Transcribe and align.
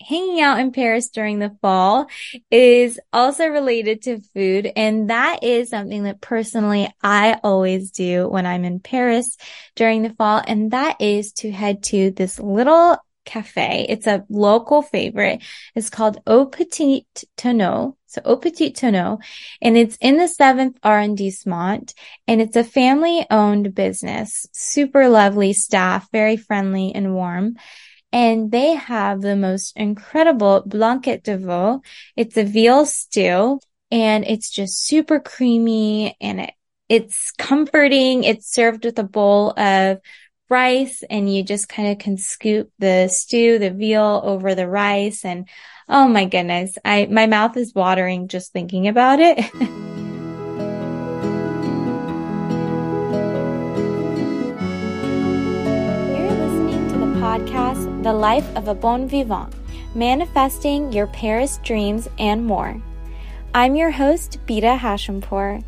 hanging 0.00 0.40
out 0.40 0.60
in 0.60 0.72
Paris 0.72 1.08
during 1.08 1.38
the 1.38 1.56
fall 1.60 2.06
is 2.50 3.00
also 3.12 3.46
related 3.46 4.02
to 4.02 4.20
food. 4.34 4.70
And 4.76 5.10
that 5.10 5.42
is 5.42 5.70
something 5.70 6.04
that 6.04 6.20
personally 6.20 6.92
I 7.02 7.38
always 7.42 7.90
do 7.90 8.28
when 8.28 8.46
I'm 8.46 8.64
in 8.64 8.80
Paris 8.80 9.36
during 9.74 10.02
the 10.02 10.14
fall. 10.14 10.42
And 10.46 10.70
that 10.70 11.00
is 11.00 11.32
to 11.34 11.50
head 11.50 11.82
to 11.84 12.10
this 12.10 12.38
little 12.38 12.98
cafe. 13.24 13.86
It's 13.88 14.06
a 14.06 14.24
local 14.28 14.82
favorite. 14.82 15.42
It's 15.74 15.90
called 15.90 16.22
Au 16.26 16.46
Petit 16.46 17.06
Tonneau. 17.36 17.96
So 18.06 18.22
Au 18.24 18.36
Petit 18.36 18.70
Tonneau. 18.70 19.18
And 19.60 19.76
it's 19.76 19.96
in 20.00 20.16
the 20.16 20.28
seventh 20.28 20.78
arrondissement 20.84 21.92
and 22.28 22.40
it's 22.40 22.56
a 22.56 22.64
family 22.64 23.26
owned 23.30 23.74
business. 23.74 24.46
Super 24.52 25.08
lovely 25.08 25.52
staff, 25.52 26.08
very 26.12 26.36
friendly 26.36 26.94
and 26.94 27.14
warm 27.14 27.56
and 28.16 28.50
they 28.50 28.72
have 28.72 29.20
the 29.20 29.36
most 29.36 29.76
incredible 29.76 30.62
blanquette 30.64 31.22
de 31.22 31.36
veau. 31.36 31.82
It's 32.16 32.38
a 32.38 32.44
veal 32.44 32.86
stew 32.86 33.60
and 33.90 34.24
it's 34.24 34.48
just 34.48 34.86
super 34.86 35.20
creamy 35.20 36.16
and 36.18 36.40
it, 36.40 36.52
it's 36.88 37.32
comforting. 37.32 38.24
It's 38.24 38.50
served 38.50 38.86
with 38.86 38.98
a 38.98 39.04
bowl 39.04 39.52
of 39.58 39.98
rice 40.48 41.04
and 41.10 41.30
you 41.30 41.42
just 41.42 41.68
kind 41.68 41.88
of 41.88 41.98
can 41.98 42.16
scoop 42.16 42.70
the 42.78 43.08
stew, 43.08 43.58
the 43.58 43.70
veal 43.70 44.22
over 44.24 44.54
the 44.54 44.66
rice. 44.66 45.22
And 45.22 45.46
oh 45.86 46.08
my 46.08 46.24
goodness, 46.24 46.78
I, 46.86 47.08
my 47.10 47.26
mouth 47.26 47.54
is 47.58 47.74
watering 47.74 48.28
just 48.28 48.50
thinking 48.50 48.88
about 48.88 49.20
it. 49.20 49.36
You're 56.16 56.30
listening 56.30 56.88
to 56.88 56.98
the 56.98 57.20
podcast, 57.20 57.95
The 58.06 58.12
Life 58.12 58.46
of 58.54 58.68
a 58.68 58.74
Bon 58.76 59.08
Vivant, 59.08 59.52
manifesting 59.96 60.92
your 60.92 61.08
Paris 61.08 61.58
dreams 61.64 62.08
and 62.20 62.46
more. 62.46 62.80
I'm 63.52 63.74
your 63.74 63.90
host, 63.90 64.38
Beeta 64.46 64.78
Hashempour. 64.78 65.64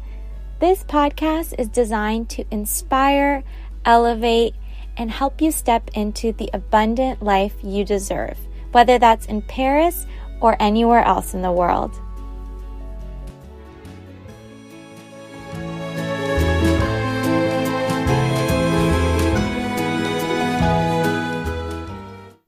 This 0.61 0.85
podcast 0.85 1.59
is 1.59 1.67
designed 1.67 2.31
to 2.31 2.45
inspire, 2.53 3.43
elevate, 3.85 4.55
and 4.97 5.11
help 5.11 5.41
you 5.41 5.51
step 5.51 5.91
into 5.95 6.31
the 6.31 6.49
abundant 6.53 7.25
life 7.25 7.57
you 7.65 7.85
deserve, 7.85 8.39
whether 8.71 9.01
that's 9.01 9.27
in 9.27 9.43
Paris 9.43 10.07
or 10.41 10.57
anywhere 10.61 11.03
else 11.03 11.35
in 11.35 11.43
the 11.43 11.51
world. 11.51 12.01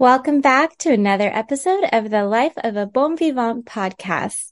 Welcome 0.00 0.40
back 0.40 0.78
to 0.78 0.92
another 0.94 1.30
episode 1.30 1.84
of 1.92 2.08
the 2.08 2.24
Life 2.24 2.54
of 2.56 2.74
a 2.74 2.86
Bon 2.86 3.18
Vivant 3.18 3.66
podcast. 3.66 4.50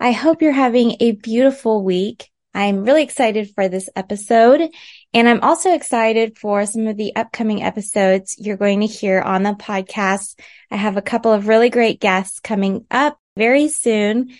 I 0.00 0.12
hope 0.12 0.40
you're 0.40 0.50
having 0.50 0.96
a 1.00 1.12
beautiful 1.12 1.84
week. 1.84 2.30
I'm 2.54 2.86
really 2.86 3.02
excited 3.02 3.50
for 3.54 3.68
this 3.68 3.90
episode 3.94 4.70
and 5.12 5.28
I'm 5.28 5.42
also 5.42 5.74
excited 5.74 6.38
for 6.38 6.64
some 6.64 6.86
of 6.86 6.96
the 6.96 7.14
upcoming 7.16 7.62
episodes 7.62 8.36
you're 8.38 8.56
going 8.56 8.80
to 8.80 8.86
hear 8.86 9.20
on 9.20 9.42
the 9.42 9.52
podcast. 9.52 10.40
I 10.70 10.76
have 10.76 10.96
a 10.96 11.02
couple 11.02 11.34
of 11.34 11.48
really 11.48 11.68
great 11.68 12.00
guests 12.00 12.40
coming 12.40 12.86
up 12.90 13.18
very 13.36 13.68
soon 13.68 14.30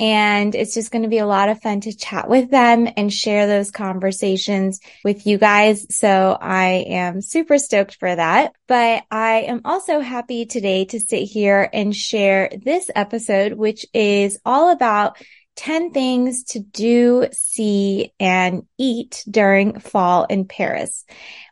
and 0.00 0.54
it's 0.54 0.72
just 0.72 0.90
going 0.90 1.02
to 1.02 1.08
be 1.08 1.18
a 1.18 1.26
lot 1.26 1.50
of 1.50 1.60
fun 1.60 1.82
to 1.82 1.94
chat 1.94 2.26
with 2.26 2.50
them 2.50 2.88
and 2.96 3.12
share 3.12 3.46
those 3.46 3.70
conversations 3.70 4.80
with 5.04 5.26
you 5.26 5.36
guys. 5.36 5.94
So 5.94 6.36
I 6.40 6.86
am 6.88 7.20
super 7.20 7.58
stoked 7.58 7.96
for 7.96 8.16
that. 8.16 8.54
But 8.66 9.04
I 9.10 9.42
am 9.42 9.60
also 9.66 10.00
happy 10.00 10.46
today 10.46 10.86
to 10.86 11.00
sit 11.00 11.24
here 11.24 11.68
and 11.70 11.94
share 11.94 12.50
this 12.64 12.90
episode, 12.94 13.52
which 13.52 13.84
is 13.92 14.38
all 14.46 14.70
about 14.70 15.18
10 15.60 15.92
things 15.92 16.44
to 16.44 16.58
do, 16.58 17.26
see, 17.32 18.14
and 18.18 18.66
eat 18.78 19.22
during 19.30 19.78
fall 19.78 20.24
in 20.24 20.46
Paris 20.46 21.04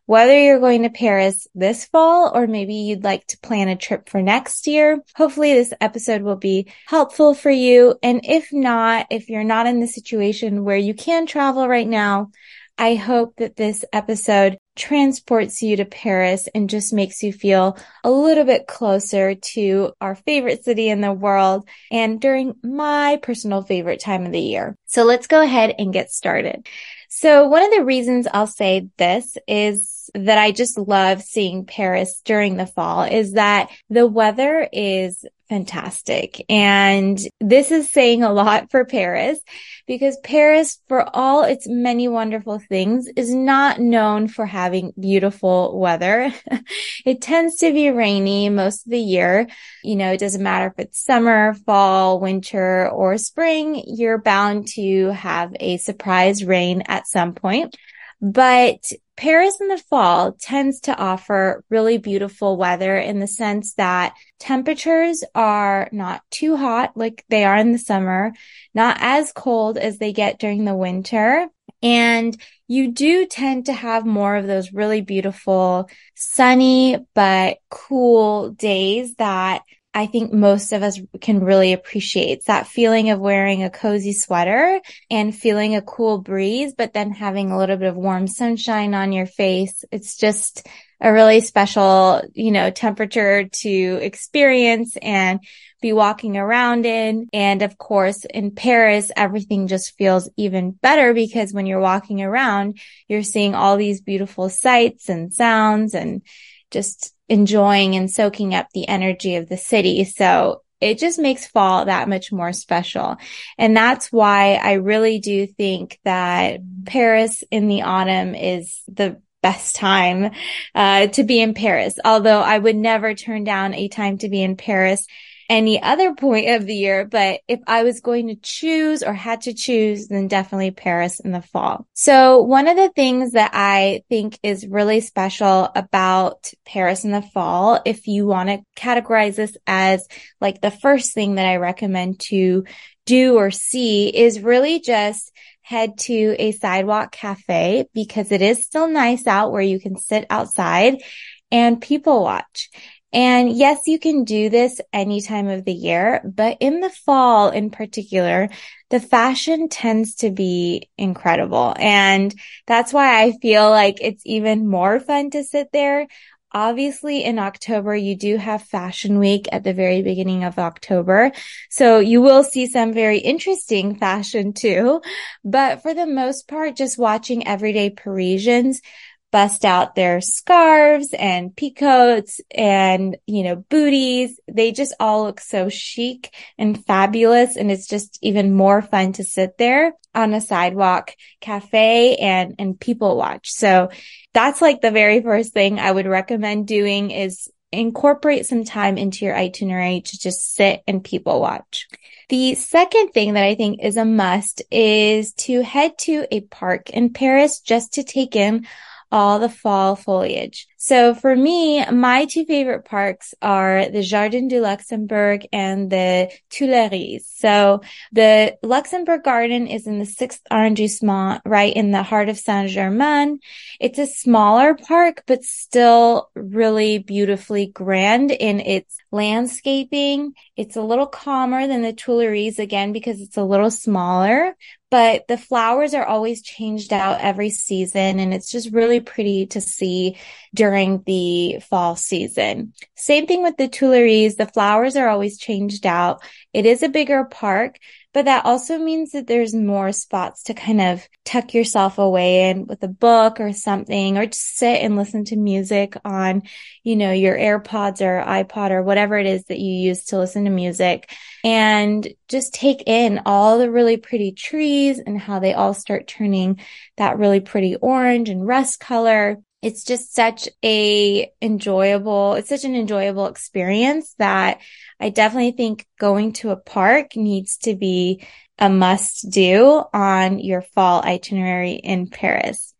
whether 0.09 0.41
you're 0.41 0.59
going 0.59 0.85
to 0.85 0.89
Paris 0.89 1.47
this 1.55 1.85
fall 1.85 2.33
or 2.35 2.47
maybe 2.47 2.73
you'd 2.77 3.05
like 3.05 3.27
to 3.27 3.39
plan 3.41 3.69
a 3.69 3.77
trip 3.77 4.09
for 4.09 4.23
next 4.23 4.67
year. 4.67 5.05
Hopefully 5.15 5.53
this 5.53 5.75
episode 5.83 6.23
will 6.23 6.37
be 6.37 6.73
helpful 6.87 7.35
for 7.35 7.51
you. 7.51 7.95
And 8.03 8.23
if 8.25 8.51
not, 8.51 9.09
if 9.11 9.29
you're 9.29 9.45
not 9.45 9.67
in 9.67 9.81
the 9.81 9.87
situation 9.87 10.65
where 10.65 10.79
you 10.79 10.95
can 10.95 11.27
travel 11.27 11.69
right 11.69 11.87
now, 11.87 12.31
I 12.79 12.95
hope 12.95 13.37
that 13.37 13.57
this 13.57 13.85
episode 13.93 14.57
transports 14.79 15.61
you 15.61 15.77
to 15.77 15.85
Paris 15.85 16.49
and 16.55 16.71
just 16.71 16.93
makes 16.93 17.23
you 17.23 17.33
feel 17.33 17.77
a 18.05 18.11
little 18.11 18.45
bit 18.45 18.67
closer 18.67 19.35
to 19.35 19.93
our 20.01 20.15
favorite 20.15 20.65
city 20.65 20.89
in 20.89 21.01
the 21.01 21.13
world 21.13 21.69
and 21.91 22.21
during 22.21 22.55
my 22.63 23.19
personal 23.23 23.63
favorite 23.63 24.01
time 24.01 24.25
of 24.25 24.33
the 24.33 24.41
year. 24.41 24.77
So 24.87 25.05
let's 25.05 25.27
go 25.27 25.43
ahead 25.43 25.75
and 25.79 25.93
get 25.93 26.11
started. 26.11 26.67
So 27.11 27.49
one 27.49 27.65
of 27.65 27.73
the 27.73 27.85
reasons 27.85 28.27
I'll 28.33 28.47
say 28.47 28.89
this 28.97 29.37
is 29.47 30.11
that 30.15 30.39
I 30.39 30.53
just 30.53 30.79
love 30.79 31.23
seeing 31.23 31.67
Paris 31.67 32.23
during 32.25 32.57
the 32.57 32.67
fall 32.67 33.03
is 33.03 33.33
that 33.33 33.71
the 33.91 34.07
weather 34.07 34.69
is 34.73 35.25
fantastic. 35.49 36.45
And 36.49 37.19
this 37.41 37.71
is 37.71 37.91
saying 37.91 38.23
a 38.23 38.33
lot 38.33 38.71
for 38.71 38.85
Paris 38.85 39.39
because 39.87 40.17
Paris, 40.23 40.81
for 40.89 41.09
all 41.17 41.43
its 41.43 41.67
many 41.67 42.09
wonderful 42.09 42.59
things, 42.59 43.09
is 43.17 43.33
not 43.33 43.81
known 43.81 44.29
for 44.29 44.45
having 44.47 44.93
beautiful 44.99 45.79
weather. 45.79 46.33
it 47.07 47.23
tends 47.23 47.57
to 47.57 47.73
be 47.73 47.91
rainy 47.91 48.49
most 48.51 48.87
of 48.87 48.91
the 48.91 49.01
year. 49.01 49.49
You 49.83 49.97
know, 49.97 50.13
it 50.13 50.21
doesn't 50.21 50.43
matter 50.43 50.67
if 50.67 50.79
it's 50.79 51.05
summer, 51.05 51.55
fall, 51.55 52.21
winter, 52.21 52.89
or 52.91 53.17
spring, 53.19 53.83
you're 53.87 54.19
bound 54.19 54.69
to 54.75 55.11
have 55.13 55.55
a 55.59 55.79
surprise 55.79 56.45
rain 56.45 56.83
at 56.87 57.09
some 57.09 57.35
point. 57.35 57.77
But 58.21 58.93
Paris 59.19 59.61
in 59.61 59.67
the 59.67 59.83
fall 59.91 60.31
tends 60.31 60.79
to 60.83 60.97
offer 60.97 61.65
really 61.71 61.99
beautiful 61.99 62.57
weather 62.57 62.97
in 62.97 63.19
the 63.19 63.27
sense 63.27 63.75
that 63.75 64.15
temperatures 64.39 65.25
are 65.35 65.89
not 65.91 66.23
too 66.31 66.57
hot 66.57 66.97
like 66.97 67.25
they 67.29 67.45
are 67.45 67.57
in 67.57 67.73
the 67.73 67.79
summer, 67.79 68.33
not 68.75 68.97
as 69.01 69.33
cold 69.33 69.77
as 69.77 69.99
they 69.99 70.13
get 70.13 70.39
during 70.39 70.65
the 70.65 70.77
winter. 70.77 71.49
And 71.83 72.41
you 72.69 72.93
do 72.93 73.27
tend 73.27 73.67
to 73.67 73.73
have 73.73 74.07
more 74.07 74.37
of 74.37 74.47
those 74.47 74.73
really 74.73 75.01
beautiful 75.01 75.91
sunny 76.15 76.99
but 77.13 77.59
cool 77.71 78.51
days 78.51 79.17
that 79.17 79.63
I 79.99 80.07
think 80.07 80.33
most 80.33 80.73
of 80.73 80.85
us 80.85 81.01
can 81.21 81.41
really 81.41 81.73
appreciate. 81.73 82.45
That 82.45 82.69
feeling 82.69 83.11
of 83.11 83.19
wearing 83.19 83.65
a 83.65 83.69
cozy 83.69 84.13
sweater 84.13 84.81
and 85.11 85.35
feeling 85.35 85.75
a 85.75 85.83
cool 85.83 86.19
breeze, 86.19 86.73
but 86.73 86.93
then 86.93 87.11
having 87.11 87.51
a 87.51 87.59
little 87.59 87.77
bit 87.77 87.89
of 87.89 87.97
warm 87.97 88.29
sunshine 88.29 88.95
on 88.95 89.11
your 89.11 89.27
face. 89.27 89.85
It's 89.91 90.17
just 90.17 90.65
a 91.01 91.13
really 91.13 91.41
special, 91.41 92.23
you 92.33 92.53
know, 92.53 92.71
temperature 92.71 93.49
to 93.49 93.99
experience 94.01 94.97
and 95.03 95.41
be 95.83 95.93
walking 95.93 96.37
around 96.37 96.87
in. 96.87 97.29
And 97.33 97.63
of 97.63 97.77
course, 97.77 98.25
in 98.25 98.53
Paris, 98.53 99.11
everything 99.17 99.67
just 99.67 99.97
feels 99.99 100.31
even 100.37 100.71
better 100.71 101.13
because 101.13 101.53
when 101.53 101.67
you're 101.67 101.81
walking 101.81 102.23
around, 102.23 102.79
you're 103.09 103.25
seeing 103.25 103.57
all 103.57 103.77
these 103.77 104.01
beautiful 104.01 104.49
sights 104.49 105.09
and 105.09 105.35
sounds 105.35 105.93
and 105.93 106.23
just 106.71 107.15
enjoying 107.29 107.97
and 107.97 108.11
soaking 108.11 108.55
up 108.55 108.69
the 108.73 108.89
energy 108.89 109.37
of 109.37 109.49
the 109.49 109.57
city. 109.57 110.05
So 110.05 110.63
it 110.81 110.99
just 110.99 111.19
makes 111.19 111.47
fall 111.47 111.85
that 111.85 112.09
much 112.09 112.33
more 112.33 112.53
special. 112.53 113.17
And 113.57 113.77
that's 113.77 114.13
why 114.13 114.55
I 114.55 114.75
really 114.75 115.19
do 115.19 115.47
think 115.47 115.99
that 116.05 116.61
Paris 116.87 117.43
in 117.51 117.69
the 117.69 117.83
autumn 117.83 118.35
is 118.35 118.81
the 118.87 119.21
best 119.43 119.77
time 119.77 120.33
uh, 120.75 121.09
to 121.09 121.25
be 121.25 121.41
in 121.41 121.55
Paris. 121.55 121.99
Although 122.05 122.41
I 122.41 122.59
would 122.59 122.77
never 122.77 123.15
turn 123.15 123.45
down 123.45 123.75
a 123.75 123.89
time 123.89 124.19
to 124.19 124.29
be 124.29 124.43
in 124.43 124.57
Paris 124.57 125.07
any 125.49 125.83
other 125.83 126.15
point 126.15 126.51
of 126.51 126.67
the 126.67 126.75
year, 126.75 127.07
but 127.07 127.41
if 127.49 127.61
I 127.67 127.83
was 127.83 128.01
going 128.01 128.29
to 128.29 128.35
choose 128.37 129.03
or 129.03 129.15
had 129.15 129.43
to 129.43 129.55
choose, 129.55 130.09
then 130.09 130.29
definitely 130.29 130.73
Paris 130.73 131.21
in 131.21 131.33
the 131.33 131.41
fall. 131.41 131.87
So 131.95 132.43
one 132.43 132.69
of 132.69 132.77
the 132.77 132.91
things 132.91 133.33
that 133.33 133.53
I 133.55 134.03
think 134.11 134.39
is 134.43 134.67
really 134.67 135.01
special 135.01 135.71
about 135.75 136.53
Paris 136.67 137.05
in 137.05 137.13
the 137.13 137.23
fall, 137.23 137.81
if 137.87 138.07
you 138.07 138.27
want 138.27 138.51
to 138.51 138.63
categorize 138.77 139.37
this 139.37 139.57
as 139.67 140.07
like 140.41 140.61
the 140.61 140.71
first 140.71 141.15
thing 141.15 141.37
that 141.37 141.47
I 141.47 141.57
recommend 141.57 142.21
to 142.21 142.65
do 143.07 143.39
or 143.39 143.51
see 143.51 144.09
is 144.09 144.41
really 144.41 144.81
just 144.81 145.33
head 145.63 145.97
to 145.99 146.35
a 146.39 146.53
sidewalk 146.53 147.13
cafe 147.13 147.87
because 147.95 148.33
it 148.33 148.43
is 148.43 148.65
still 148.65 148.89
nice 148.89 149.27
out 149.27 149.51
where 149.51 149.63
you 149.63 149.81
can 149.81 149.97
sit 149.97 150.27
outside 150.29 151.03
and 151.51 151.81
people 151.81 152.23
watch. 152.23 152.71
And 153.13 153.51
yes, 153.57 153.81
you 153.87 153.99
can 153.99 154.25
do 154.25 154.51
this 154.51 154.81
any 154.93 155.23
time 155.23 155.49
of 155.49 155.65
the 155.65 155.73
year, 155.73 156.21
but 156.25 156.59
in 156.61 156.81
the 156.81 156.91
fall 156.91 157.51
in 157.51 157.71
particular, 157.71 158.51
the 158.91 159.01
fashion 159.01 159.69
tends 159.69 160.17
to 160.17 160.31
be 160.31 160.91
incredible. 160.99 161.75
And 161.79 162.35
that's 162.67 162.93
why 162.93 163.23
I 163.23 163.33
feel 163.41 163.71
like 163.71 163.99
it's 164.01 164.23
even 164.27 164.69
more 164.69 165.01
fun 165.01 165.31
to 165.31 165.43
sit 165.43 165.69
there 165.73 166.07
obviously 166.53 167.25
in 167.25 167.39
October, 167.39 167.95
you 167.95 168.17
do 168.17 168.37
have 168.37 168.63
fashion 168.63 169.19
week 169.19 169.47
at 169.53 169.65
the 169.65 169.75
very 169.75 170.03
beginning 170.03 170.45
of 170.45 170.59
October. 170.59 171.33
So 171.71 171.99
you 171.99 172.23
will 172.23 172.43
see 172.43 172.67
some 172.67 172.93
very 172.93 173.19
interesting 173.19 173.97
fashion 173.97 174.53
too. 174.53 175.03
But 175.45 175.83
for 175.83 175.95
the 175.95 176.07
most 176.07 176.49
part, 176.49 176.77
just 176.77 176.99
watching 176.99 177.47
everyday 177.47 177.91
Parisians 177.91 178.81
bust 179.31 179.65
out 179.65 179.95
their 179.95 180.21
scarves 180.21 181.13
and 181.13 181.55
peacoats 181.55 182.41
and, 182.51 183.17
you 183.27 183.43
know, 183.43 183.57
booties. 183.57 184.41
They 184.51 184.73
just 184.73 184.95
all 184.99 185.25
look 185.25 185.41
so 185.41 185.69
chic 185.69 186.35
and 186.57 186.83
fabulous. 186.85 187.57
And 187.57 187.71
it's 187.71 187.87
just 187.87 188.19
even 188.23 188.55
more 188.55 188.81
fun 188.81 189.13
to 189.15 189.25
sit 189.25 189.59
there 189.59 189.93
on 190.15 190.35
a 190.35 190.41
sidewalk 190.41 191.15
cafe 191.41 192.17
and, 192.17 192.55
and 192.59 192.81
people 192.81 193.17
watch. 193.17 193.51
So 193.51 193.91
that's 194.33 194.63
like 194.63 194.81
the 194.81 194.91
very 194.91 195.23
first 195.23 195.53
thing 195.53 195.79
I 195.79 195.91
would 195.91 196.07
recommend 196.07 196.67
doing 196.67 197.11
is 197.11 197.51
incorporate 197.71 198.47
some 198.47 198.65
time 198.65 198.97
into 198.97 199.27
your 199.27 199.37
itinerary 199.37 200.01
to 200.01 200.19
just 200.19 200.55
sit 200.55 200.83
and 200.89 201.05
people 201.05 201.41
watch. 201.41 201.87
The 202.31 202.55
second 202.55 203.11
thing 203.11 203.35
that 203.35 203.45
I 203.45 203.55
think 203.55 203.81
is 203.83 203.97
a 203.97 204.05
must 204.05 204.63
is 204.71 205.35
to 205.35 205.63
head 205.63 205.99
to 205.99 206.27
a 206.31 206.41
park 206.41 206.91
in 206.91 207.13
Paris 207.13 207.61
just 207.61 207.95
to 207.95 208.03
take 208.05 208.37
in 208.37 208.67
all 209.11 209.39
the 209.39 209.49
fall 209.49 209.97
foliage. 209.97 210.68
So 210.81 211.13
for 211.13 211.35
me, 211.35 211.85
my 211.91 212.27
two 212.27 212.45
favorite 212.45 212.85
parks 212.85 213.35
are 213.43 213.89
the 213.91 214.01
Jardin 214.01 214.47
du 214.47 214.61
Luxembourg 214.61 215.45
and 215.53 215.91
the 215.91 216.31
Tuileries. 216.51 217.27
So 217.27 217.83
the 218.13 218.57
Luxembourg 218.63 219.25
Garden 219.25 219.67
is 219.67 219.89
in 219.89 219.99
the 219.99 220.07
sixth 220.07 220.41
arrondissement, 220.53 221.43
right 221.45 221.75
in 221.75 221.91
the 221.91 222.05
heart 222.05 222.29
of 222.29 222.39
Saint-Germain. 222.39 223.41
It's 223.81 223.99
a 223.99 224.07
smaller 224.07 224.77
park, 224.77 225.25
but 225.27 225.43
still 225.43 226.31
really 226.37 226.99
beautifully 226.99 227.67
grand 227.67 228.31
in 228.31 228.61
its 228.61 228.97
landscaping. 229.11 230.35
It's 230.57 230.77
a 230.77 230.83
little 230.83 231.07
calmer 231.07 231.67
than 231.67 231.83
the 231.83 231.93
Tuileries 231.93 232.61
again 232.61 232.93
because 232.93 233.21
it's 233.21 233.37
a 233.37 233.43
little 233.43 233.73
smaller, 233.73 234.55
but 234.91 235.27
the 235.29 235.39
flowers 235.39 235.95
are 235.95 236.05
always 236.05 236.43
changed 236.43 236.93
out 236.93 237.21
every 237.21 237.51
season 237.51 238.21
and 238.21 238.33
it's 238.33 238.51
just 238.51 238.73
really 238.73 239.01
pretty 239.01 239.47
to 239.47 239.61
see 239.61 240.17
during 240.55 240.68
the 241.07 241.61
fall 241.69 241.97
season. 241.97 242.73
Same 242.97 243.27
thing 243.27 243.43
with 243.43 243.57
the 243.57 243.69
Tuileries. 243.69 244.37
The 244.37 244.47
flowers 244.47 244.97
are 244.97 245.09
always 245.09 245.39
changed 245.39 245.87
out. 245.87 246.23
It 246.53 246.67
is 246.67 246.83
a 246.83 246.89
bigger 246.89 247.25
park, 247.25 247.77
but 248.15 248.25
that 248.25 248.47
also 248.47 248.79
means 248.79 249.13
that 249.13 249.27
there's 249.27 249.55
more 249.55 249.93
spots 249.93 250.45
to 250.45 250.55
kind 250.55 250.81
of 250.81 251.07
tuck 251.25 251.53
yourself 251.55 251.99
away 251.99 252.51
in 252.51 252.67
with 252.67 252.83
a 252.83 252.89
book 252.89 253.39
or 253.39 253.53
something, 253.53 254.17
or 254.17 254.27
just 254.27 254.57
sit 254.57 254.83
and 254.83 254.97
listen 254.97 255.25
to 255.27 255.37
music 255.37 255.95
on, 256.05 256.43
you 256.83 256.97
know, 256.97 257.13
your 257.13 257.37
AirPods 257.37 258.01
or 258.01 258.25
iPod 258.27 258.71
or 258.71 258.83
whatever 258.83 259.19
it 259.19 259.27
is 259.27 259.45
that 259.45 259.59
you 259.59 259.73
use 259.73 260.07
to 260.07 260.19
listen 260.19 260.45
to 260.45 260.51
music 260.51 261.15
and 261.45 262.09
just 262.29 262.55
take 262.55 262.83
in 262.87 263.21
all 263.27 263.59
the 263.59 263.71
really 263.71 263.97
pretty 263.99 264.33
trees 264.33 264.99
and 264.99 265.21
how 265.21 265.39
they 265.39 265.55
all 265.55 265.75
start 265.75 266.09
turning 266.09 266.61
that 266.97 267.19
really 267.19 267.41
pretty 267.41 267.77
orange 267.77 268.29
and 268.31 268.47
rust 268.47 268.81
color 268.81 269.37
it's 269.63 269.85
just 269.85 270.15
such 270.15 270.49
a 270.65 271.33
enjoyable, 271.43 272.35
it's 272.35 272.49
such 272.49 272.65
an 272.65 272.75
enjoyable 272.75 273.27
experience 273.27 274.15
that 274.19 274.61
I 275.01 275.11
definitely 275.11 275.53
think 275.53 275.87
going 275.99 276.33
to 276.35 276.51
a 276.51 276.57
park 276.57 277.17
needs 277.17 277.59
to 277.59 277.75
be 277.75 278.25
a 278.59 278.69
must 278.69 279.31
do 279.31 279.83
on 279.93 280.39
your 280.39 280.63
fall 280.63 281.03
itinerary 281.03 281.73
in 281.73 282.09
Paris. 282.09 282.75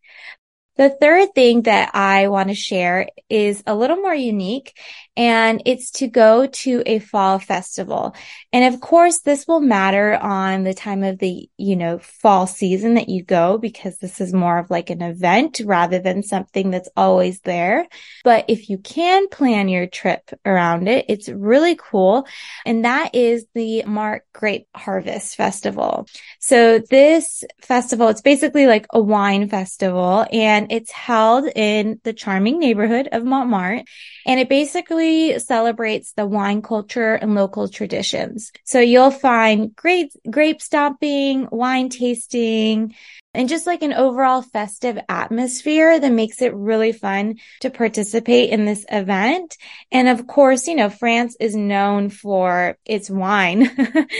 The 0.77 0.89
third 0.89 1.35
thing 1.35 1.63
that 1.63 1.91
I 1.93 2.29
want 2.29 2.47
to 2.47 2.55
share 2.55 3.09
is 3.29 3.61
a 3.67 3.75
little 3.75 3.97
more 3.97 4.15
unique 4.15 4.77
and 5.19 5.61
it's 5.65 5.91
to 5.91 6.07
go 6.07 6.47
to 6.47 6.81
a 6.85 6.99
fall 6.99 7.39
festival. 7.39 8.15
And 8.53 8.73
of 8.73 8.79
course, 8.79 9.19
this 9.19 9.45
will 9.45 9.59
matter 9.59 10.15
on 10.15 10.63
the 10.63 10.73
time 10.73 11.03
of 11.03 11.19
the, 11.19 11.49
you 11.57 11.75
know, 11.75 11.99
fall 11.99 12.47
season 12.47 12.93
that 12.93 13.09
you 13.09 13.21
go 13.21 13.57
because 13.57 13.97
this 13.97 14.21
is 14.21 14.33
more 14.33 14.57
of 14.57 14.69
like 14.69 14.89
an 14.89 15.01
event 15.01 15.59
rather 15.65 15.99
than 15.99 16.23
something 16.23 16.71
that's 16.71 16.87
always 16.95 17.41
there. 17.41 17.85
But 18.23 18.45
if 18.47 18.69
you 18.69 18.77
can 18.77 19.27
plan 19.27 19.67
your 19.67 19.87
trip 19.87 20.31
around 20.45 20.87
it, 20.87 21.03
it's 21.09 21.27
really 21.27 21.75
cool. 21.75 22.25
And 22.65 22.85
that 22.85 23.13
is 23.13 23.45
the 23.53 23.83
Marc 23.83 24.23
Grape 24.31 24.67
Harvest 24.73 25.35
Festival. 25.35 26.07
So 26.39 26.79
this 26.79 27.43
festival, 27.59 28.07
it's 28.07 28.21
basically 28.21 28.67
like 28.67 28.87
a 28.93 29.01
wine 29.01 29.49
festival 29.49 30.25
and 30.31 30.71
it's 30.71 30.91
held 30.91 31.45
in 31.57 31.99
the 32.05 32.13
charming 32.13 32.57
neighborhood 32.57 33.09
of 33.11 33.25
Montmartre. 33.25 33.83
And 34.25 34.39
it 34.39 34.47
basically 34.47 35.08
celebrates 35.39 36.13
the 36.13 36.25
wine 36.25 36.61
culture 36.61 37.15
and 37.15 37.35
local 37.35 37.67
traditions. 37.67 38.51
So 38.63 38.79
you'll 38.79 39.11
find 39.11 39.75
great 39.75 40.11
grape 40.29 40.61
stomping, 40.61 41.47
wine 41.51 41.89
tasting, 41.89 42.95
and 43.33 43.47
just 43.47 43.67
like 43.67 43.83
an 43.83 43.93
overall 43.93 44.41
festive 44.41 44.97
atmosphere 45.07 45.99
that 45.99 46.11
makes 46.11 46.41
it 46.41 46.53
really 46.53 46.91
fun 46.91 47.35
to 47.61 47.69
participate 47.69 48.49
in 48.49 48.65
this 48.65 48.85
event. 48.89 49.57
And 49.91 50.07
of 50.07 50.25
course, 50.25 50.67
you 50.67 50.75
know, 50.75 50.89
France 50.89 51.37
is 51.39 51.55
known 51.55 52.09
for 52.09 52.77
its 52.85 53.09
wine. 53.09 53.69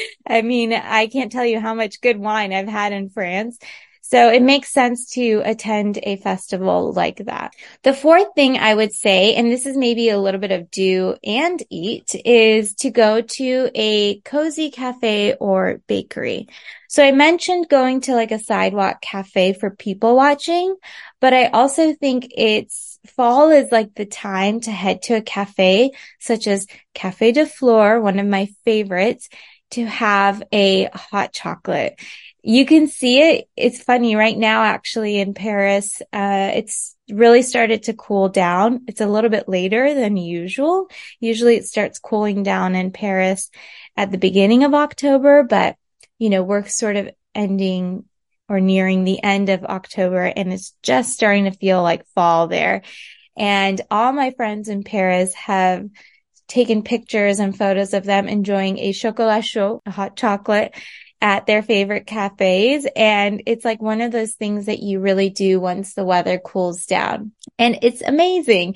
I 0.27 0.41
mean, 0.43 0.73
I 0.73 1.07
can't 1.07 1.31
tell 1.31 1.45
you 1.45 1.59
how 1.59 1.73
much 1.73 2.01
good 2.01 2.17
wine 2.17 2.53
I've 2.53 2.67
had 2.67 2.93
in 2.93 3.09
France. 3.09 3.57
So 4.01 4.29
it 4.29 4.41
makes 4.41 4.73
sense 4.73 5.11
to 5.11 5.41
attend 5.45 5.99
a 6.01 6.17
festival 6.17 6.93
like 6.93 7.25
that. 7.25 7.53
The 7.83 7.93
fourth 7.93 8.27
thing 8.35 8.57
I 8.57 8.73
would 8.73 8.91
say, 8.91 9.35
and 9.35 9.51
this 9.51 9.65
is 9.65 9.77
maybe 9.77 10.09
a 10.09 10.19
little 10.19 10.39
bit 10.39 10.51
of 10.51 10.71
do 10.71 11.15
and 11.23 11.61
eat, 11.69 12.15
is 12.25 12.73
to 12.75 12.89
go 12.89 13.21
to 13.21 13.69
a 13.75 14.19
cozy 14.21 14.71
cafe 14.71 15.35
or 15.35 15.81
bakery. 15.87 16.47
So 16.87 17.03
I 17.03 17.11
mentioned 17.11 17.69
going 17.69 18.01
to 18.01 18.15
like 18.15 18.31
a 18.31 18.39
sidewalk 18.39 19.01
cafe 19.01 19.53
for 19.53 19.69
people 19.69 20.15
watching, 20.15 20.75
but 21.19 21.35
I 21.35 21.47
also 21.47 21.93
think 21.93 22.29
it's 22.35 22.99
fall 23.15 23.51
is 23.51 23.71
like 23.71 23.93
the 23.93 24.05
time 24.05 24.59
to 24.61 24.71
head 24.71 25.03
to 25.03 25.15
a 25.15 25.21
cafe 25.21 25.91
such 26.19 26.47
as 26.47 26.65
Cafe 26.93 27.33
de 27.33 27.45
Flore, 27.45 28.01
one 28.01 28.17
of 28.17 28.25
my 28.25 28.47
favorites, 28.65 29.29
to 29.71 29.85
have 29.85 30.41
a 30.51 30.89
hot 30.93 31.31
chocolate 31.31 31.99
you 32.41 32.65
can 32.65 32.87
see 32.87 33.19
it. 33.19 33.49
It's 33.55 33.83
funny 33.83 34.15
right 34.15 34.37
now, 34.37 34.63
actually 34.63 35.19
in 35.19 35.33
Paris. 35.33 36.01
Uh, 36.13 36.51
it's 36.53 36.95
really 37.09 37.41
started 37.41 37.83
to 37.83 37.93
cool 37.93 38.29
down. 38.29 38.85
It's 38.87 39.01
a 39.01 39.07
little 39.07 39.29
bit 39.29 39.49
later 39.49 39.93
than 39.93 40.15
usual. 40.17 40.87
Usually 41.19 41.55
it 41.55 41.65
starts 41.65 41.99
cooling 41.99 42.43
down 42.43 42.75
in 42.75 42.91
Paris 42.91 43.49
at 43.97 44.11
the 44.11 44.17
beginning 44.17 44.63
of 44.63 44.73
October, 44.73 45.43
but 45.43 45.75
you 46.17 46.29
know, 46.29 46.43
we're 46.43 46.67
sort 46.67 46.95
of 46.95 47.09
ending 47.35 48.05
or 48.47 48.59
nearing 48.59 49.03
the 49.03 49.21
end 49.21 49.49
of 49.49 49.63
October 49.63 50.23
and 50.23 50.51
it's 50.51 50.73
just 50.81 51.13
starting 51.13 51.45
to 51.45 51.51
feel 51.51 51.83
like 51.83 52.07
fall 52.15 52.47
there. 52.47 52.81
And 53.37 53.79
all 53.91 54.11
my 54.11 54.31
friends 54.31 54.69
in 54.69 54.83
Paris 54.83 55.33
have 55.35 55.87
taken 56.47 56.83
pictures 56.83 57.39
and 57.39 57.55
photos 57.55 57.93
of 57.93 58.03
them 58.03 58.27
enjoying 58.27 58.79
a 58.79 58.91
chocolat 58.91 59.45
chaud, 59.45 59.81
a 59.85 59.91
hot 59.91 60.17
chocolate 60.17 60.73
at 61.21 61.45
their 61.45 61.61
favorite 61.61 62.07
cafes. 62.07 62.87
And 62.95 63.43
it's 63.45 63.65
like 63.65 63.81
one 63.81 64.01
of 64.01 64.11
those 64.11 64.33
things 64.33 64.67
that 64.67 64.79
you 64.79 64.99
really 64.99 65.29
do 65.29 65.59
once 65.59 65.93
the 65.93 66.05
weather 66.05 66.39
cools 66.39 66.85
down. 66.85 67.33
And 67.57 67.79
it's 67.81 68.01
amazing. 68.01 68.75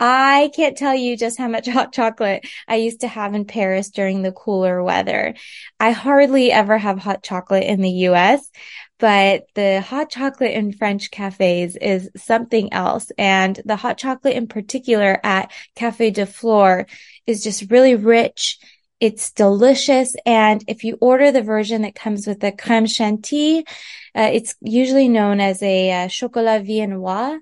I 0.00 0.50
can't 0.54 0.76
tell 0.76 0.94
you 0.94 1.16
just 1.16 1.38
how 1.38 1.48
much 1.48 1.66
hot 1.68 1.92
chocolate 1.92 2.46
I 2.66 2.76
used 2.76 3.00
to 3.00 3.08
have 3.08 3.34
in 3.34 3.44
Paris 3.44 3.90
during 3.90 4.22
the 4.22 4.32
cooler 4.32 4.82
weather. 4.82 5.34
I 5.78 5.92
hardly 5.92 6.50
ever 6.50 6.76
have 6.76 6.98
hot 6.98 7.22
chocolate 7.22 7.64
in 7.64 7.80
the 7.80 7.90
US, 8.08 8.50
but 8.98 9.44
the 9.54 9.80
hot 9.80 10.10
chocolate 10.10 10.52
in 10.52 10.72
French 10.72 11.10
cafes 11.10 11.76
is 11.76 12.10
something 12.16 12.72
else. 12.72 13.12
And 13.16 13.60
the 13.64 13.76
hot 13.76 13.98
chocolate 13.98 14.36
in 14.36 14.48
particular 14.48 15.20
at 15.22 15.52
Cafe 15.76 16.10
de 16.10 16.26
Flore 16.26 16.86
is 17.26 17.44
just 17.44 17.70
really 17.70 17.94
rich 17.94 18.58
it's 19.00 19.32
delicious. 19.32 20.14
And 20.24 20.64
if 20.68 20.84
you 20.84 20.96
order 21.00 21.32
the 21.32 21.42
version 21.42 21.82
that 21.82 21.94
comes 21.94 22.26
with 22.26 22.40
the 22.40 22.52
creme 22.52 22.86
chantilly, 22.86 23.66
uh, 24.16 24.30
it's 24.32 24.54
usually 24.60 25.08
known 25.08 25.40
as 25.40 25.62
a 25.62 26.04
uh, 26.04 26.08
chocolat 26.08 26.64
viennois. 26.64 27.38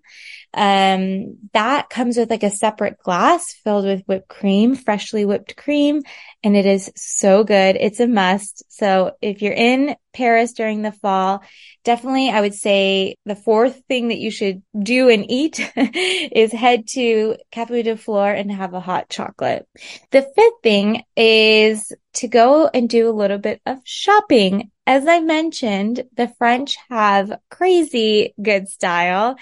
Um, 0.54 1.38
that 1.54 1.88
comes 1.88 2.18
with 2.18 2.28
like 2.28 2.42
a 2.42 2.50
separate 2.50 2.98
glass 2.98 3.54
filled 3.64 3.86
with 3.86 4.04
whipped 4.06 4.28
cream, 4.28 4.74
freshly 4.74 5.24
whipped 5.24 5.56
cream, 5.56 6.02
and 6.42 6.56
it 6.56 6.66
is 6.66 6.90
so 6.94 7.42
good. 7.42 7.76
It's 7.76 8.00
a 8.00 8.06
must. 8.06 8.62
So 8.70 9.12
if 9.22 9.40
you're 9.40 9.54
in 9.54 9.96
Paris 10.12 10.52
during 10.52 10.82
the 10.82 10.92
fall, 10.92 11.42
definitely 11.84 12.28
I 12.28 12.42
would 12.42 12.54
say 12.54 13.16
the 13.24 13.36
fourth 13.36 13.80
thing 13.88 14.08
that 14.08 14.18
you 14.18 14.30
should 14.30 14.62
do 14.78 15.08
and 15.08 15.30
eat 15.30 15.58
is 15.76 16.52
head 16.52 16.86
to 16.88 17.36
Cafe 17.50 17.82
de 17.82 17.96
Flore 17.96 18.32
and 18.32 18.52
have 18.52 18.74
a 18.74 18.80
hot 18.80 19.08
chocolate. 19.08 19.66
The 20.10 20.22
fifth 20.22 20.62
thing 20.62 21.04
is 21.16 21.92
to 22.14 22.28
go 22.28 22.68
and 22.72 22.88
do 22.88 23.08
a 23.08 23.12
little 23.12 23.38
bit 23.38 23.60
of 23.64 23.78
shopping. 23.84 24.70
As 24.86 25.06
I 25.06 25.20
mentioned, 25.20 26.04
the 26.16 26.28
French 26.38 26.76
have 26.88 27.32
crazy 27.50 28.34
good 28.42 28.68
style. 28.68 29.36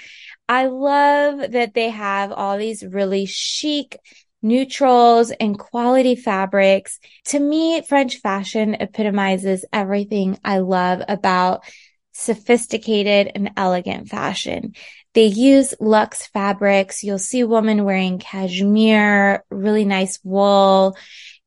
I 0.49 0.67
love 0.67 1.53
that 1.53 1.73
they 1.75 1.89
have 1.91 2.31
all 2.31 2.59
these 2.59 2.85
really 2.85 3.25
chic 3.25 3.99
neutrals 4.43 5.31
and 5.31 5.59
quality 5.59 6.15
fabrics. 6.15 6.99
To 7.27 7.41
me, 7.41 7.81
French 7.83 8.17
fashion 8.17 8.75
epitomizes 8.75 9.65
everything 9.73 10.39
I 10.45 10.59
love 10.59 11.03
about 11.09 11.65
sophisticated 12.13 13.33
and 13.35 13.53
elegant 13.57 14.09
fashion. 14.09 14.75
They 15.15 15.27
use 15.27 15.75
luxe 15.81 16.27
fabrics. 16.27 17.03
You'll 17.03 17.19
see 17.19 17.45
women 17.45 17.85
wearing 17.85 18.19
cashmere, 18.19 19.45
really 19.51 19.85
nice 19.85 20.19
wool, 20.23 20.97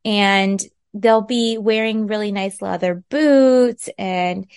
and 0.04 0.62
they'll 0.94 1.22
be 1.22 1.58
wearing 1.58 2.08
really 2.08 2.32
nice 2.32 2.62
leather 2.62 3.04
boots 3.10 3.90
and 3.98 4.48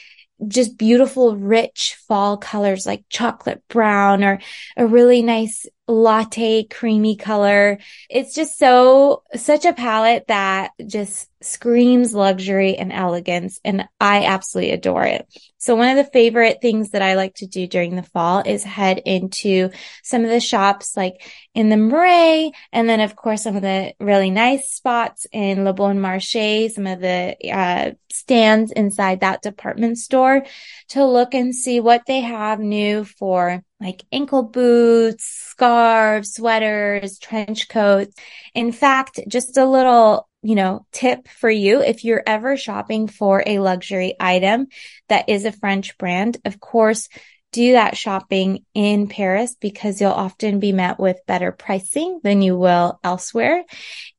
just 0.47 0.76
beautiful, 0.76 1.37
rich 1.37 1.97
fall 2.07 2.37
colors 2.37 2.87
like 2.87 3.05
chocolate 3.09 3.62
brown 3.69 4.23
or 4.23 4.40
a 4.76 4.87
really 4.87 5.23
nice 5.23 5.66
latte 5.88 6.64
creamy 6.64 7.16
color. 7.16 7.78
It's 8.11 8.35
just 8.35 8.59
so, 8.59 9.23
such 9.35 9.64
a 9.64 9.73
palette 9.73 10.26
that 10.28 10.73
just 10.87 11.31
screams 11.43 12.14
luxury 12.14 12.76
and 12.76 12.93
elegance. 12.93 13.61
And 13.64 13.88
I 14.00 14.25
absolutely 14.25 14.73
adore 14.73 15.05
it. 15.05 15.26
So 15.59 15.75
one 15.75 15.88
of 15.88 15.97
the 15.97 16.11
favorite 16.12 16.59
things 16.61 16.90
that 16.90 17.02
I 17.02 17.14
like 17.14 17.35
to 17.37 17.47
do 17.47 17.66
during 17.66 17.97
the 17.97 18.02
fall 18.02 18.43
is 18.45 18.62
head 18.62 19.00
into 19.05 19.71
some 20.02 20.25
of 20.25 20.31
the 20.31 20.40
shops 20.40 20.97
like 20.97 21.23
in 21.55 21.69
the 21.69 21.76
Marais. 21.76 22.52
And 22.73 22.88
then 22.88 23.00
of 23.00 23.16
course, 23.16 23.43
some 23.43 23.57
of 23.57 23.62
the 23.62 23.95
really 24.00 24.31
nice 24.31 24.71
spots 24.71 25.26
in 25.33 25.64
Le 25.64 25.73
Bon 25.73 25.97
Marché, 25.97 26.71
some 26.71 26.87
of 26.87 27.00
the 27.00 27.37
uh, 27.52 27.93
stands 28.11 28.73
inside 28.73 29.21
that 29.21 29.43
department 29.43 29.99
store 29.99 30.45
to 30.88 31.05
look 31.05 31.35
and 31.35 31.55
see 31.55 31.81
what 31.81 32.02
they 32.07 32.21
have 32.21 32.61
new 32.61 33.05
for 33.05 33.62
like 33.80 34.04
ankle 34.11 34.42
boots, 34.42 35.25
scarves, 35.25 36.35
sweaters, 36.35 37.18
trench 37.18 37.68
coats. 37.68 38.14
In 38.54 38.73
fact, 38.73 39.21
just 39.28 39.56
a 39.59 39.66
little, 39.66 40.28
you 40.42 40.54
know, 40.54 40.87
tip 40.92 41.28
for 41.28 41.50
you. 41.50 41.83
If 41.83 42.04
you're 42.04 42.23
ever 42.26 42.56
shopping 42.56 43.06
for 43.06 43.42
a 43.47 43.59
luxury 43.59 44.14
item 44.18 44.68
that 45.09 45.28
is 45.28 45.45
a 45.45 45.52
French 45.52 45.99
brand, 45.99 46.38
of 46.45 46.59
course, 46.59 47.09
do 47.57 47.73
that 47.73 47.97
shopping 47.97 48.67
in 48.75 49.09
Paris 49.09 49.57
because 49.59 49.99
you'll 49.99 50.11
often 50.11 50.61
be 50.61 50.73
met 50.73 51.01
with 51.01 51.25
better 51.27 51.53
pricing 51.53 52.21
than 52.23 52.43
you 52.43 52.55
will 52.55 53.01
elsewhere. 53.03 53.65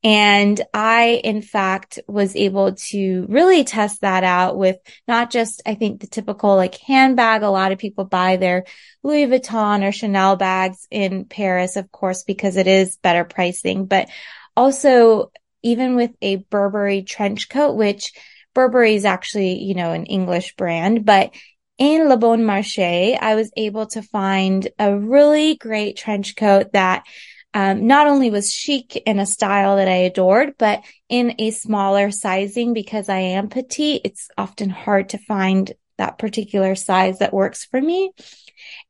And 0.04 0.60
I, 0.74 1.22
in 1.24 1.44
fact, 1.44 2.00
was 2.08 2.36
able 2.36 2.74
to 2.74 3.28
really 3.30 3.64
test 3.64 4.02
that 4.02 4.24
out 4.24 4.58
with 4.58 4.78
not 5.08 5.30
just, 5.30 5.62
I 5.68 5.76
think 5.76 6.02
the 6.02 6.08
typical 6.08 6.56
like 6.56 6.80
handbag. 6.80 7.44
A 7.44 7.50
lot 7.50 7.72
of 7.72 7.78
people 7.78 8.06
buy 8.06 8.38
their 8.38 8.64
Louis 9.04 9.28
Vuitton 9.28 9.88
or 9.88 9.92
Chanel 9.92 10.36
bags 10.36 10.88
in 10.90 11.26
Paris, 11.26 11.76
of 11.76 11.92
course, 11.92 12.24
because 12.24 12.58
it 12.58 12.66
is 12.66 12.98
better 13.04 13.24
pricing, 13.24 13.86
but 13.86 14.10
also 14.56 15.32
even 15.62 15.96
with 15.96 16.10
a 16.24 16.38
Burberry 16.38 17.04
trench 17.04 17.50
coat, 17.50 17.76
which 17.76 18.14
Burberry 18.56 18.96
is 18.96 19.06
actually, 19.06 19.60
you 19.60 19.76
know, 19.76 19.92
an 19.92 20.08
English 20.08 20.56
brand, 20.56 21.06
but 21.06 21.36
in 21.78 22.10
Le 22.10 22.18
Bon 22.18 22.40
Marché, 22.40 23.18
I 23.20 23.36
was 23.36 23.52
able 23.56 23.86
to 23.88 24.02
find 24.02 24.68
a 24.80 24.98
really 24.98 25.56
great 25.56 25.98
trench 25.98 26.36
coat 26.36 26.74
that 26.74 27.06
um, 27.54 27.88
not 27.88 28.08
only 28.08 28.30
was 28.30 28.52
chic 28.52 28.96
in 29.06 29.20
a 29.20 29.26
style 29.26 29.78
that 29.78 29.88
I 29.88 29.98
adored, 29.98 30.56
but 30.58 30.84
in 31.10 31.36
a 31.40 31.52
smaller 31.52 32.12
sizing 32.12 32.74
because 32.74 33.10
I 33.10 33.20
am 33.20 33.50
petite. 33.50 34.02
It's 34.04 34.30
often 34.38 34.70
hard 34.70 35.10
to 35.10 35.18
find 35.18 35.72
that 35.98 36.20
particular 36.20 36.76
size 36.76 37.20
that 37.20 37.34
works 37.34 37.66
for 37.66 37.82
me. 37.82 38.12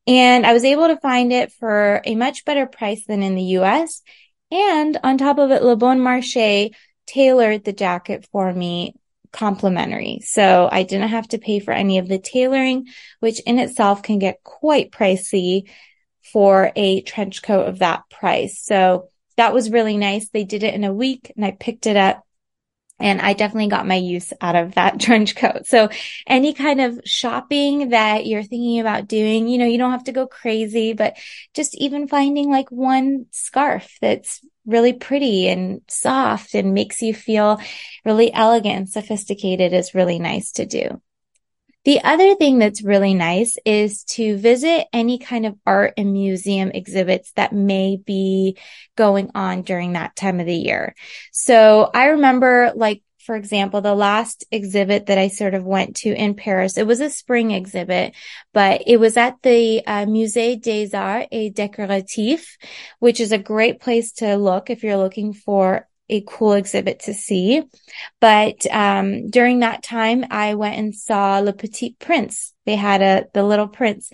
And 0.06 0.46
I 0.46 0.54
was 0.54 0.64
able 0.64 0.88
to 0.88 0.98
find 0.98 1.32
it 1.32 1.52
for 1.54 2.02
a 2.04 2.16
much 2.16 2.46
better 2.46 2.66
price 2.66 3.06
than 3.06 3.24
in 3.24 3.36
the 3.36 3.58
US. 3.60 4.02
And 4.52 4.98
on 5.04 5.18
top 5.18 5.38
of 5.38 5.52
it, 5.52 5.64
Le 5.64 5.76
Bon 5.76 6.00
Marché 6.00 6.74
tailored 7.06 7.64
the 7.64 7.74
jacket 7.74 8.28
for 8.32 8.54
me 8.54 8.96
complimentary. 9.32 10.22
So 10.24 10.70
I 10.72 10.84
didn't 10.84 11.10
have 11.10 11.28
to 11.30 11.38
pay 11.38 11.60
for 11.60 11.72
any 11.72 11.98
of 11.98 12.08
the 12.08 12.20
tailoring, 12.20 12.88
which 13.20 13.40
in 13.42 13.60
itself 13.60 14.04
can 14.04 14.20
get 14.20 14.44
quite 14.44 14.92
pricey 14.92 15.70
for 16.32 16.72
a 16.76 17.02
trench 17.02 17.42
coat 17.42 17.68
of 17.68 17.80
that 17.80 18.04
price. 18.10 18.62
So 18.62 19.10
that 19.38 19.54
was 19.54 19.72
really 19.72 19.98
nice. 19.98 20.30
They 20.30 20.44
did 20.44 20.64
it 20.64 20.74
in 20.74 20.84
a 20.84 20.94
week 20.94 21.32
and 21.36 21.46
I 21.46 21.52
picked 21.52 21.88
it 21.88 21.96
up 21.96 22.24
and 23.00 23.22
I 23.22 23.34
definitely 23.34 23.70
got 23.70 23.88
my 23.88 23.96
use 23.96 24.34
out 24.42 24.56
of 24.56 24.76
that 24.76 25.00
trench 25.00 25.36
coat. 25.36 25.66
So 25.66 25.90
any 26.26 26.54
kind 26.54 26.82
of 26.82 27.00
shopping 27.06 27.90
that 27.90 28.26
you're 28.26 28.44
thinking 28.44 28.80
about 28.80 29.08
doing, 29.08 29.48
you 29.48 29.58
know, 29.58 29.66
you 29.66 29.78
don't 29.78 29.92
have 29.92 30.06
to 30.06 30.12
go 30.12 30.28
crazy, 30.28 30.94
but 30.94 31.16
just 31.54 31.76
even 31.76 32.08
finding 32.08 32.50
like 32.50 32.72
one 32.72 33.28
scarf 33.32 33.98
that's 34.02 34.42
really 34.68 34.94
pretty 34.94 35.48
and 35.48 35.82
soft 35.88 36.54
and 36.54 36.74
makes 36.74 37.02
you 37.02 37.14
feel 37.14 37.60
really 38.06 38.32
elegant 38.32 38.90
sophisticated 38.90 39.74
is 39.74 39.96
really 39.96 40.20
nice 40.20 40.52
to 40.52 40.66
do. 40.66 41.02
The 41.86 42.04
other 42.04 42.36
thing 42.36 42.60
that's 42.60 42.84
really 42.84 43.14
nice 43.14 43.56
is 43.66 44.04
to 44.16 44.36
visit 44.36 44.88
any 44.92 45.20
kind 45.20 45.46
of 45.46 45.56
art 45.66 45.94
and 45.96 46.12
museum 46.12 46.70
exhibits 46.70 47.32
that 47.38 47.54
may 47.54 47.96
be 47.96 48.58
going 48.98 49.32
on 49.34 49.62
during 49.62 49.94
that 49.94 50.14
time 50.14 50.42
of 50.42 50.46
the 50.46 50.54
year. 50.54 50.96
So 51.32 51.90
I 51.94 52.08
remember 52.08 52.74
like 52.76 53.04
for 53.28 53.36
example, 53.36 53.82
the 53.82 53.94
last 53.94 54.46
exhibit 54.52 55.08
that 55.08 55.18
I 55.18 55.28
sort 55.28 55.54
of 55.54 55.66
went 55.66 55.98
to 55.98 56.16
in 56.16 56.34
Paris, 56.34 56.78
it 56.78 56.88
was 56.88 57.02
a 57.02 57.10
spring 57.10 57.52
exhibit, 57.52 58.16
but 58.54 58.84
it 58.88 59.02
was 59.02 59.18
at 59.18 59.36
the 59.44 59.86
uh, 59.86 60.06
Musée 60.06 60.60
des 60.60 60.96
Arts 60.96 61.28
et 61.30 61.54
Décoratifs, 61.54 62.48
which 63.00 63.20
is 63.20 63.34
a 63.34 63.38
great 63.38 63.82
place 63.82 64.14
to 64.14 64.38
look 64.38 64.70
if 64.70 64.82
you're 64.82 64.96
looking 64.96 65.34
for 65.34 65.90
a 66.08 66.24
cool 66.26 66.54
exhibit 66.54 67.02
to 67.02 67.14
see. 67.14 67.64
But 68.22 68.66
um, 68.72 69.30
during 69.30 69.60
that 69.60 69.84
time, 69.84 70.24
I 70.32 70.56
went 70.56 70.78
and 70.78 70.96
saw 70.96 71.40
Le 71.40 71.52
Petit 71.52 71.98
Prince. 72.00 72.54
They 72.66 72.78
had 72.78 73.02
a 73.02 73.26
the 73.34 73.44
Little 73.44 73.68
Prince 73.68 74.10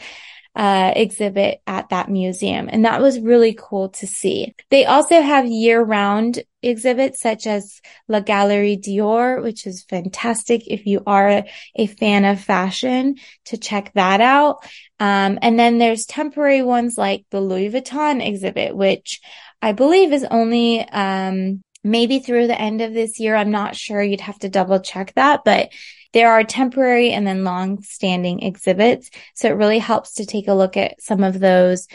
uh, 0.56 0.92
exhibit 0.96 1.62
at 1.68 1.90
that 1.90 2.10
museum. 2.10 2.68
And 2.72 2.86
that 2.86 3.00
was 3.00 3.20
really 3.20 3.56
cool 3.58 3.90
to 3.90 4.08
see. 4.08 4.56
They 4.72 4.86
also 4.86 5.22
have 5.22 5.46
year 5.46 5.82
round 5.82 6.44
exhibits 6.64 7.22
such 7.22 7.48
as 7.48 7.82
La 8.08 8.20
Galerie 8.20 8.78
Dior, 8.78 9.42
which 9.42 9.68
is 9.68 9.84
fantastic 9.84 10.68
if 10.68 10.86
you 10.86 11.04
are 11.06 11.44
a 11.76 11.88
fan 11.88 12.26
of 12.26 12.40
fashion 12.40 13.16
to 13.46 13.58
check 13.58 13.92
that 13.94 14.22
out. 14.22 14.64
Um, 15.00 15.40
and 15.42 15.60
then 15.60 15.78
there's 15.78 16.06
temporary 16.06 16.62
ones 16.62 16.98
like 16.98 17.26
the 17.32 17.42
Louis 17.42 17.70
Vuitton 17.70 18.26
exhibit, 18.26 18.76
which 18.76 19.22
I 19.62 19.74
believe 19.74 20.14
is 20.14 20.26
only, 20.30 20.82
um, 20.82 21.62
maybe 21.84 22.20
through 22.20 22.48
the 22.48 22.60
end 22.60 22.82
of 22.82 22.94
this 22.94 23.20
year. 23.20 23.36
I'm 23.36 23.52
not 23.52 23.76
sure. 23.76 24.02
You'd 24.02 24.22
have 24.22 24.40
to 24.40 24.50
double 24.50 24.80
check 24.80 25.14
that, 25.16 25.42
but 25.44 25.72
there 26.14 26.32
are 26.32 26.44
temporary 26.44 27.12
and 27.12 27.26
then 27.26 27.44
long 27.44 27.82
standing 27.82 28.42
exhibits. 28.42 29.10
So 29.34 29.50
it 29.50 29.58
really 29.58 29.80
helps 29.80 30.14
to 30.16 30.26
take 30.26 30.48
a 30.48 30.54
look 30.54 30.78
at 30.78 31.02
some 31.02 31.24
of 31.24 31.40
those 31.40 31.88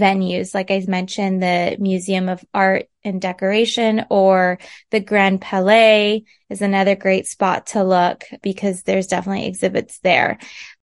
venues. 0.00 0.54
Like 0.54 0.70
I 0.70 0.84
mentioned, 0.86 1.42
the 1.42 1.76
Museum 1.78 2.28
of 2.28 2.44
Art 2.52 2.88
and 3.04 3.20
Decoration 3.20 4.06
or 4.10 4.58
the 4.90 5.00
Grand 5.00 5.40
Palais 5.40 6.24
is 6.50 6.62
another 6.62 6.96
great 6.96 7.26
spot 7.26 7.66
to 7.68 7.84
look 7.84 8.24
because 8.42 8.82
there's 8.82 9.06
definitely 9.06 9.46
exhibits 9.46 9.98
there. 10.00 10.38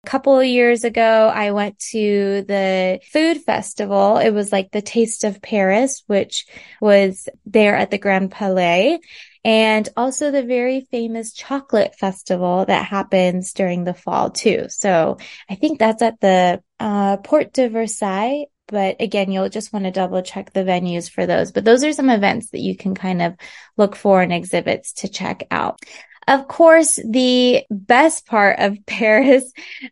A 0.04 0.10
couple 0.10 0.40
of 0.40 0.46
years 0.46 0.84
ago, 0.84 1.32
I 1.34 1.52
went 1.52 1.80
to 1.92 2.44
the 2.48 3.02
food 3.12 3.42
festival. 3.42 4.18
It 4.18 4.30
was 4.30 4.52
like 4.52 4.72
the 4.72 4.82
Taste 4.82 5.26
of 5.26 5.42
Paris, 5.42 6.04
which 6.08 6.46
was 6.80 7.28
there 7.46 7.76
at 7.76 7.92
the 7.92 7.98
Grand 7.98 8.32
Palais 8.32 9.00
and 9.44 9.88
also 9.96 10.32
the 10.32 10.44
very 10.44 10.88
famous 10.92 11.34
chocolate 11.34 11.96
festival 11.96 12.66
that 12.66 12.86
happens 12.86 13.54
during 13.54 13.84
the 13.84 13.94
fall 13.94 14.30
too. 14.30 14.66
So 14.70 15.18
I 15.50 15.56
think 15.56 15.80
that's 15.80 16.02
at 16.02 16.20
the 16.20 16.62
uh, 16.80 17.18
Porte 17.18 17.54
de 17.54 17.70
Versailles. 17.70 18.46
But 18.68 18.98
again, 19.00 19.32
you'll 19.32 19.50
just 19.50 19.74
want 19.74 19.86
to 19.86 19.92
double 19.92 20.22
check 20.22 20.54
the 20.54 20.64
venues 20.64 21.10
for 21.10 21.26
those. 21.26 21.52
But 21.52 21.66
those 21.66 21.84
are 21.84 21.94
some 21.94 22.10
events 22.10 22.52
that 22.52 22.60
you 22.60 22.76
can 22.76 22.96
kind 22.96 23.22
of 23.22 23.36
look 23.78 23.96
for 23.96 24.22
in 24.22 24.32
exhibits 24.32 24.94
to 24.94 25.08
check 25.08 25.44
out. 25.52 25.80
Of 26.28 26.50
course, 26.50 27.00
the 27.08 27.64
best 27.72 28.26
part 28.26 28.60
of 28.60 28.78
Paris 28.86 29.52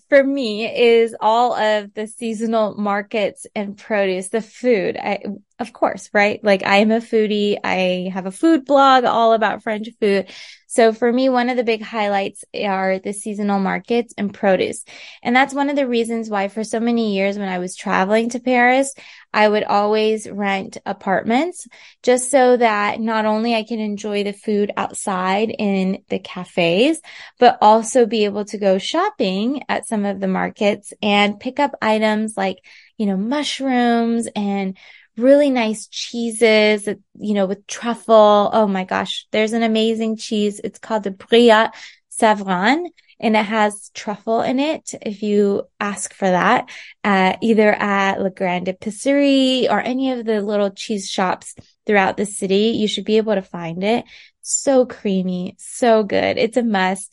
for 0.10 0.22
me 0.22 0.66
is 0.66 1.16
all 1.20 1.54
of 1.56 1.94
the 1.94 2.08
seasonal 2.08 2.76
markets 2.76 3.48
and 3.56 3.78
produce, 3.78 4.28
the 4.28 4.42
food. 4.42 4.98
I, 4.98 5.24
of 5.60 5.72
course, 5.72 6.10
right? 6.14 6.44
Like 6.44 6.66
I 6.66 6.78
am 6.78 6.92
a 6.92 7.00
foodie. 7.00 7.58
I 7.64 8.10
have 8.14 8.26
a 8.26 8.32
food 8.32 8.66
blog 8.66 9.06
all 9.06 9.32
about 9.32 9.64
French 9.64 9.88
food. 10.02 10.30
So 10.76 10.92
for 10.92 11.10
me, 11.10 11.30
one 11.30 11.50
of 11.50 11.56
the 11.56 11.64
big 11.64 11.82
highlights 11.82 12.44
are 12.54 13.00
the 13.00 13.14
seasonal 13.14 13.60
markets 13.60 14.14
and 14.18 14.34
produce. 14.34 14.84
And 15.24 15.34
that's 15.34 15.54
one 15.54 15.70
of 15.70 15.78
the 15.78 15.88
reasons 15.88 16.30
why 16.30 16.50
for 16.50 16.66
so 16.66 16.82
many 16.82 17.16
years 17.16 17.38
when 17.38 17.48
I 17.48 17.60
was 17.60 17.78
traveling 17.78 18.28
to 18.32 18.42
Paris, 18.42 18.94
I 19.34 19.48
would 19.48 19.64
always 19.64 20.30
rent 20.30 20.78
apartments 20.86 21.66
just 22.04 22.30
so 22.30 22.58
that 22.58 23.00
not 23.00 23.26
only 23.26 23.56
I 23.56 23.64
can 23.64 23.80
enjoy 23.80 24.26
the 24.26 24.34
food 24.34 24.74
outside 24.76 25.50
in 25.50 26.04
the 26.10 26.20
cafes, 26.20 27.00
but 27.40 27.58
also 27.62 28.06
be 28.06 28.26
able 28.26 28.44
to 28.44 28.58
go 28.58 28.78
shopping 28.78 29.64
at 29.70 29.88
some 29.88 30.04
of 30.04 30.20
the 30.20 30.28
markets 30.28 30.92
and 31.02 31.40
pick 31.40 31.58
up 31.58 31.72
items 31.82 32.36
like, 32.36 32.58
you 32.98 33.06
know, 33.06 33.16
mushrooms 33.16 34.28
and 34.36 34.78
really 35.18 35.50
nice 35.50 35.88
cheeses, 35.88 36.88
you 37.18 37.34
know, 37.34 37.46
with 37.46 37.68
truffle. 37.68 38.50
Oh 38.52 38.68
my 38.68 38.84
gosh, 38.84 39.28
there's 39.32 39.54
an 39.54 39.64
amazing 39.64 40.18
cheese. 40.18 40.60
It's 40.64 40.80
called 40.80 41.04
the 41.04 41.12
Brillat 41.12 41.72
Savarin 42.12 42.88
and 43.20 43.36
it 43.36 43.46
has 43.46 43.90
truffle 43.94 44.42
in 44.42 44.60
it. 44.60 44.94
If 45.02 45.24
you 45.24 45.64
ask 45.80 46.14
for 46.14 46.30
that, 46.30 46.70
uh, 47.04 47.38
either 47.42 47.72
at 47.72 48.22
La 48.22 48.30
Grande 48.30 48.68
Épicerie 48.68 49.70
or 49.70 49.80
any 49.80 50.12
of 50.12 50.26
the 50.26 50.42
little 50.42 50.70
cheese 50.70 51.10
shops 51.10 51.56
throughout 51.86 52.18
the 52.18 52.26
city, 52.26 52.74
you 52.76 52.88
should 52.88 53.06
be 53.06 53.18
able 53.18 53.36
to 53.36 53.42
find 53.42 53.84
it. 53.84 54.06
So 54.42 54.86
creamy, 54.86 55.56
so 55.58 56.04
good. 56.04 56.38
It's 56.38 56.58
a 56.58 56.64
must. 56.64 57.12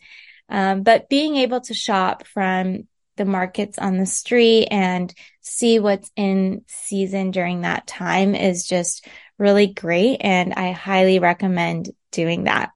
Um, 0.49 0.83
but 0.83 1.09
being 1.09 1.37
able 1.37 1.61
to 1.63 1.75
shop 1.75 2.27
from 2.27 2.89
the 3.17 3.25
markets 3.25 3.79
on 3.79 3.99
the 3.99 4.07
street 4.07 4.69
and 4.71 5.13
see 5.41 5.79
what's 5.79 6.11
in 6.17 6.63
season 6.67 7.31
during 7.31 7.63
that 7.63 7.87
time 7.87 8.35
is 8.35 8.67
just 8.67 9.07
really 9.39 9.67
great. 9.67 10.19
And 10.21 10.55
I 10.55 10.73
highly 10.73 11.19
recommend 11.19 11.91
doing 12.11 12.45
that. 12.45 12.71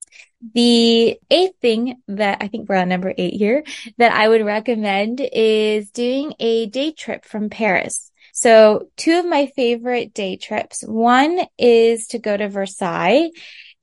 The 0.55 1.19
eighth 1.31 1.55
thing 1.61 1.97
that 2.09 2.39
I 2.41 2.49
think 2.49 2.69
we're 2.69 2.77
on 2.77 2.89
number 2.89 3.13
eight 3.17 3.35
here 3.35 3.65
that 3.99 4.13
I 4.13 4.29
would 4.29 4.45
recommend 4.45 5.21
is 5.21 5.91
doing 5.91 6.35
a 6.39 6.67
day 6.67 6.93
trip 6.93 7.25
from 7.25 7.51
Paris. 7.51 8.11
So 8.33 8.89
two 8.97 9.19
of 9.19 9.25
my 9.25 9.47
favorite 9.57 10.13
day 10.13 10.37
trips. 10.37 10.83
One 10.83 11.41
is 11.57 12.09
to 12.09 12.19
go 12.19 12.37
to 12.37 12.49
Versailles 12.49 13.31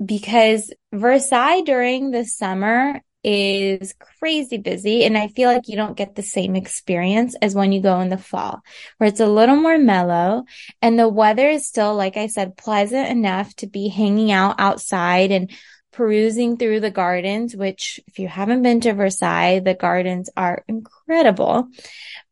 because 0.04 0.72
Versailles 0.92 1.62
during 1.62 2.12
the 2.12 2.26
summer 2.26 3.02
is 3.24 3.94
crazy 4.20 4.58
busy 4.58 5.06
and 5.06 5.18
I 5.18 5.28
feel 5.30 5.50
like 5.50 5.68
you 5.68 5.76
don't 5.76 5.98
get 5.98 6.16
the 6.16 6.24
same 6.24 6.56
experience 6.56 7.36
as 7.42 7.56
when 7.56 7.72
you 7.72 7.82
go 7.82 8.02
in 8.02 8.10
the 8.10 8.18
fall 8.18 8.62
where 8.98 9.08
it's 9.08 9.20
a 9.20 9.28
little 9.28 9.56
more 9.56 9.78
mellow 9.78 10.44
and 10.82 11.00
the 11.00 11.08
weather 11.08 11.48
is 11.48 11.68
still, 11.68 11.96
like 11.96 12.18
I 12.18 12.28
said, 12.28 12.58
pleasant 12.58 13.10
enough 13.10 13.56
to 13.58 13.68
be 13.68 13.88
hanging 13.88 14.32
out 14.32 14.56
outside 14.60 15.32
and 15.32 15.52
perusing 15.94 16.58
through 16.58 16.82
the 16.82 16.92
gardens, 16.92 17.56
which 17.56 18.00
if 18.08 18.20
you 18.20 18.28
haven't 18.28 18.64
been 18.64 18.82
to 18.82 18.94
Versailles, 18.94 19.60
the 19.60 19.76
gardens 19.76 20.30
are 20.36 20.64
incredible. 20.68 21.68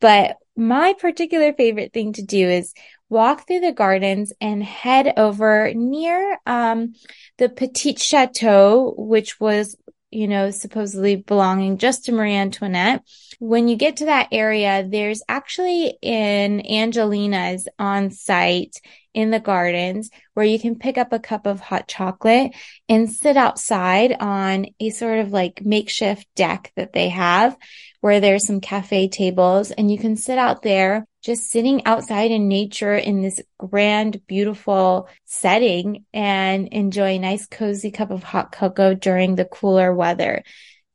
But 0.02 0.38
my 0.58 0.94
particular 1.00 1.54
favorite 1.54 1.94
thing 1.94 2.14
to 2.14 2.24
do 2.24 2.50
is 2.50 2.74
walk 3.08 3.48
through 3.48 3.60
the 3.62 3.72
gardens 3.72 4.34
and 4.42 4.64
head 4.64 5.14
over 5.18 5.74
near 5.74 6.40
um, 6.46 6.94
the 7.38 7.50
Petit 7.50 7.96
Chateau, 7.96 8.94
which 8.98 9.40
was 9.40 9.78
you 10.12 10.28
know, 10.28 10.52
supposedly 10.52 11.16
belonging 11.16 11.78
just 11.78 12.06
to 12.06 12.12
Marie 12.12 12.36
Antoinette. 12.36 13.04
When 13.40 13.68
you 13.68 13.76
get 13.76 13.98
to 13.98 14.06
that 14.06 14.28
area, 14.32 14.86
there's 14.88 15.24
actually 15.28 15.98
an 16.04 16.66
Angelina's 16.66 17.68
on 17.80 18.12
site 18.12 18.82
in 19.14 19.32
the 19.32 19.40
gardens 19.40 20.10
where 20.34 20.46
you 20.46 20.60
can 20.60 20.78
pick 20.78 20.98
up 20.98 21.14
a 21.14 21.20
cup 21.20 21.46
of 21.46 21.60
hot 21.60 21.88
chocolate 21.88 22.54
and 22.88 23.10
sit 23.10 23.38
outside 23.38 24.16
on 24.20 24.66
a 24.80 24.90
sort 24.90 25.20
of 25.20 25.32
like 25.32 25.64
makeshift 25.64 26.28
deck 26.36 26.72
that 26.76 26.94
they 26.94 27.10
have 27.10 27.58
where 28.02 28.20
there's 28.20 28.46
some 28.46 28.62
cafe 28.62 29.08
tables. 29.08 29.72
And 29.72 29.92
you 29.92 29.98
can 29.98 30.18
sit 30.18 30.38
out 30.38 30.62
there 30.64 31.06
just 31.24 31.50
sitting 31.50 31.86
outside 31.86 32.32
in 32.32 32.48
nature 32.48 32.96
in 32.96 33.22
this 33.22 33.40
grand, 33.58 34.26
beautiful 34.26 35.08
setting 35.26 36.06
and 36.14 36.68
enjoy 36.70 37.12
a 37.12 37.20
nice 37.20 37.46
cozy 37.46 37.92
cup 37.92 38.10
of 38.10 38.24
hot 38.24 38.52
cocoa 38.52 38.96
during 38.96 39.36
the 39.36 39.46
cooler 39.46 39.94
weather. 39.94 40.44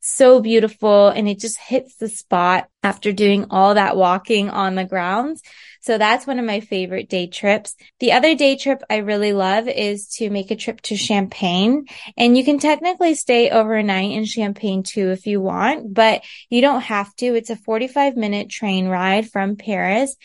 So 0.01 0.41
beautiful. 0.41 1.09
And 1.09 1.29
it 1.29 1.39
just 1.39 1.59
hits 1.59 1.97
the 1.97 2.09
spot 2.09 2.69
after 2.83 3.13
doing 3.13 3.47
all 3.51 3.75
that 3.75 3.97
walking 3.97 4.51
on 4.51 4.75
the 4.75 4.85
grounds. 4.85 5.43
So 5.87 5.99
that's 5.99 6.26
one 6.26 6.40
of 6.40 6.45
my 6.45 6.59
favorite 6.59 7.09
day 7.09 7.28
trips. 7.28 7.76
The 8.00 8.11
other 8.11 8.35
day 8.35 8.57
trip 8.57 8.83
I 8.90 8.97
really 8.97 9.33
love 9.33 9.69
is 9.69 10.09
to 10.16 10.31
make 10.31 10.50
a 10.50 10.57
trip 10.57 10.81
to 10.81 10.97
Champagne 10.97 11.87
and 12.16 12.37
you 12.37 12.45
can 12.45 12.59
technically 12.59 13.14
stay 13.14 13.50
overnight 13.50 14.11
in 14.11 14.25
Champagne 14.25 14.83
too 14.83 15.12
if 15.12 15.28
you 15.28 15.40
want, 15.40 15.95
but 15.95 16.25
you 16.50 16.61
don't 16.61 16.81
have 16.81 17.14
to. 17.16 17.37
It's 17.37 17.50
a 17.50 17.56
45 17.56 18.17
minute 18.17 18.49
train 18.49 18.89
ride 18.89 19.30
from 19.30 19.54
Paris. 19.54 20.17